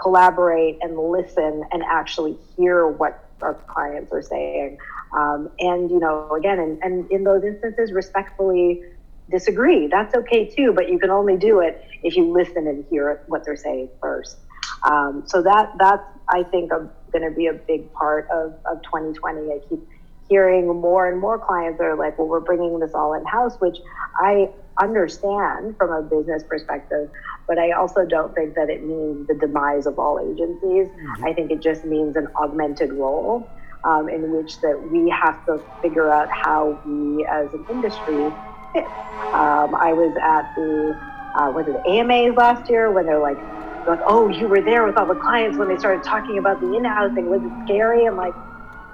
[0.00, 4.78] collaborate and listen and actually hear what our clients are saying.
[5.16, 8.82] Um, and, you know, again, and, and in those instances, respectfully
[9.30, 9.86] disagree.
[9.88, 13.44] That's okay too, but you can only do it if you listen and hear what
[13.44, 14.36] they're saying first.
[14.82, 16.90] Um, so that that's I think going
[17.22, 19.52] to be a big part of, of 2020.
[19.52, 19.80] I keep
[20.28, 23.78] hearing more and more clients are like, well, we're bringing this all in house, which
[24.18, 24.50] I
[24.80, 27.10] understand from a business perspective,
[27.48, 30.88] but I also don't think that it means the demise of all agencies.
[31.24, 33.52] I think it just means an augmented role.
[33.84, 38.32] Um, in which that we have to figure out how we as an industry
[38.74, 38.92] fit.
[39.32, 40.98] Um, I was at the
[41.38, 43.38] uh, was it AMAs last year when they're like,
[43.86, 46.76] like, oh, you were there with all the clients when they started talking about the
[46.76, 47.28] in-housing.
[47.28, 48.06] Was it scary?
[48.06, 48.34] I'm like,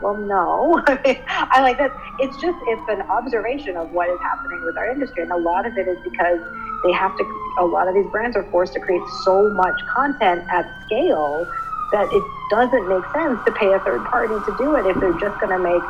[0.01, 0.83] well, no.
[0.89, 1.93] I like that.
[2.21, 5.67] It's just it's an observation of what is happening with our industry, and a lot
[5.67, 6.41] of it is because
[6.85, 7.25] they have to.
[7.59, 11.47] A lot of these brands are forced to create so much content at scale
[11.93, 15.13] that it doesn't make sense to pay a third party to do it if they're
[15.13, 15.83] just going to make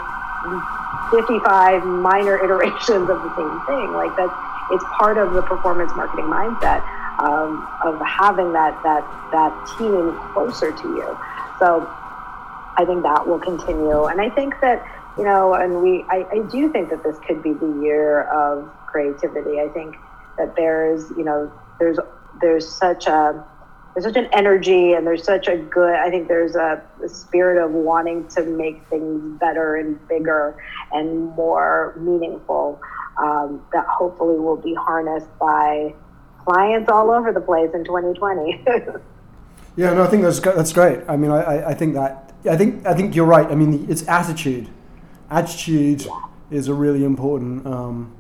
[1.11, 3.93] 55 minor iterations of the same thing.
[3.93, 4.35] Like that's
[4.71, 6.83] it's part of the performance marketing mindset
[7.19, 11.19] um, of having that that that team closer to you.
[11.59, 11.89] So
[12.77, 14.85] I think that will continue, and I think that
[15.17, 18.73] you know, and we I, I do think that this could be the year of
[18.87, 19.61] creativity.
[19.61, 19.97] I think
[20.39, 21.99] that there's you know there's
[22.41, 23.45] there's such a
[23.95, 27.63] there's such an energy and there's such a good i think there's a, a, spirit
[27.63, 30.57] of wanting to make things better and bigger
[30.93, 32.81] and more meaningful
[33.19, 35.95] um, that hopefully will be harnessed by
[36.39, 38.65] clients all over the place in 2020
[39.77, 41.01] yeah no i think that's that's great.
[41.09, 43.47] I mean i i think that i think i think you're right.
[43.47, 44.69] I mean it's attitude.
[45.31, 46.07] Attitude
[46.51, 48.15] is a really important um,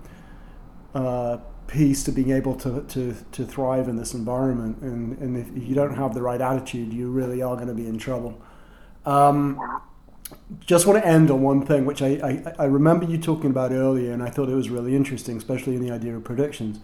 [0.95, 1.39] uh,
[1.73, 4.77] piece to being able to, to, to thrive in this environment.
[4.83, 7.87] And, and if you don't have the right attitude, you really are going to be
[7.87, 8.41] in trouble.
[9.07, 9.59] Um,
[10.61, 13.73] just want to end on one thing, which I, I, I, remember you talking about
[13.73, 16.79] earlier, and I thought it was really interesting, especially in the idea of predictions.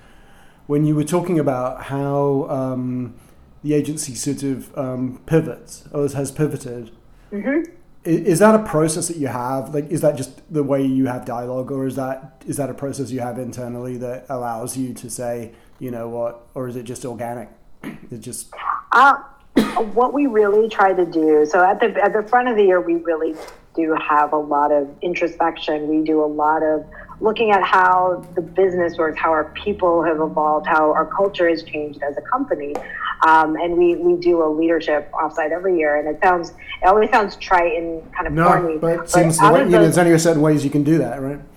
[0.66, 3.14] When you were talking about how um,
[3.62, 6.90] the agency sort of um, pivots, or has pivoted,
[7.30, 7.77] mm-hmm
[8.08, 9.74] is that a process that you have?
[9.74, 12.74] Like is that just the way you have dialogue or is that is that a
[12.74, 16.84] process you have internally that allows you to say you know what or is it
[16.84, 17.48] just organic?
[18.10, 18.52] It just
[18.92, 19.16] uh,
[19.92, 22.80] what we really try to do so at the at the front of the year
[22.80, 23.34] we really
[23.74, 25.88] do have a lot of introspection.
[25.88, 26.84] We do a lot of
[27.20, 31.62] looking at how the business works how our people have evolved how our culture has
[31.62, 32.74] changed as a company.
[33.26, 37.10] Um, and we, we do a leadership offsite every year, and it sounds it always
[37.10, 38.78] sounds trite and kind of no, corny.
[38.78, 41.40] but it seems the way, you know, certain ways you can do that, right?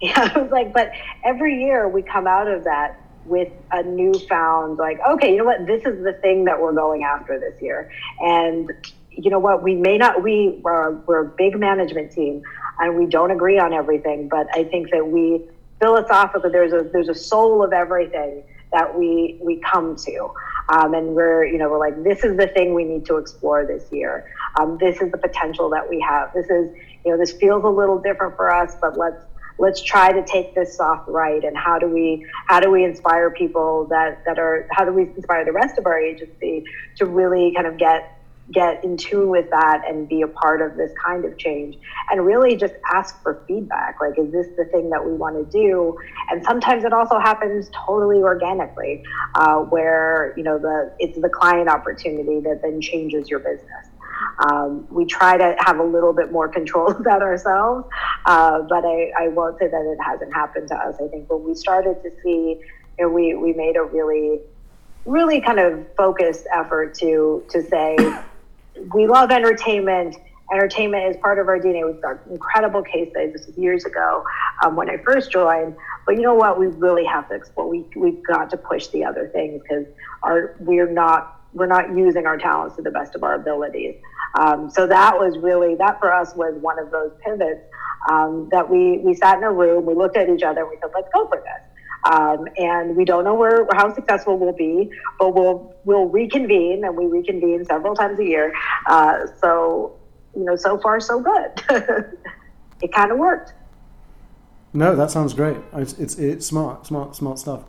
[0.00, 0.90] Yeah, I was like, but
[1.24, 5.64] every year we come out of that with a newfound like, okay, you know what,
[5.64, 8.68] this is the thing that we're going after this year, and
[9.10, 12.42] you know what, we may not we we're, we're a big management team,
[12.78, 15.42] and we don't agree on everything, but I think that we
[15.80, 20.32] philosophically there's a there's a soul of everything that we we come to.
[20.68, 23.66] Um, and we're you know we're like this is the thing we need to explore
[23.66, 24.32] this year.
[24.58, 26.32] Um, this is the potential that we have.
[26.34, 29.22] This is you know this feels a little different for us but let's
[29.58, 31.44] let's try to take this soft right.
[31.44, 35.02] And how do we how do we inspire people that that are how do we
[35.02, 36.64] inspire the rest of our agency
[36.96, 38.21] to really kind of get
[38.52, 41.76] get in tune with that and be a part of this kind of change
[42.10, 43.98] and really just ask for feedback.
[44.00, 45.98] Like is this the thing that we want to do?
[46.30, 49.02] And sometimes it also happens totally organically
[49.34, 53.86] uh, where you know the it's the client opportunity that then changes your business.
[54.38, 57.88] Um, we try to have a little bit more control that ourselves
[58.26, 60.96] uh, but I, I won't say that it hasn't happened to us.
[61.02, 62.60] I think when we started to see
[62.98, 64.40] you know, we, we made a really
[65.04, 67.96] really kind of focused effort to to say
[68.94, 70.16] we love entertainment.
[70.52, 71.86] Entertainment is part of our DNA.
[71.90, 73.48] We've got incredible case studies.
[73.56, 74.24] Years ago
[74.62, 75.76] um, when I first joined.
[76.06, 76.58] But you know what?
[76.58, 77.68] We really have to explore.
[77.68, 79.86] We we've got to push the other things because
[80.22, 83.96] our we're not we're not using our talents to the best of our abilities.
[84.38, 87.60] Um, so that was really that for us was one of those pivots
[88.10, 90.76] um, that we we sat in a room, we looked at each other, and we
[90.80, 91.71] said, let's go for this.
[92.10, 96.96] Um, and we don't know where how successful we'll be, but we'll we'll reconvene, and
[96.96, 98.52] we reconvene several times a year.
[98.86, 99.96] Uh, so
[100.34, 101.62] you know, so far so good.
[102.82, 103.52] it kind of worked.
[104.72, 105.56] No, that sounds great.
[105.74, 107.64] It's, it's it's smart, smart, smart stuff.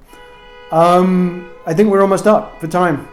[0.72, 3.08] Um, I think we're almost up for time,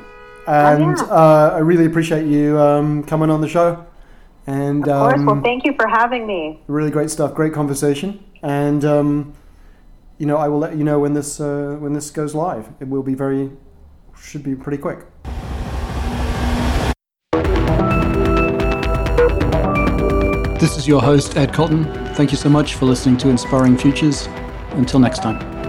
[0.46, 1.12] and oh, yeah.
[1.12, 3.84] uh, I really appreciate you um, coming on the show.
[4.46, 6.60] And of course, well, um, thank you for having me.
[6.66, 9.34] Really great stuff, great conversation, and um,
[10.20, 12.68] you know, I will let you know when this uh, when this goes live.
[12.78, 13.50] It will be very,
[14.14, 15.06] should be pretty quick.
[20.60, 21.84] This is your host, Ed Cotton.
[22.14, 24.28] Thank you so much for listening to Inspiring Futures.
[24.72, 25.59] Until next time.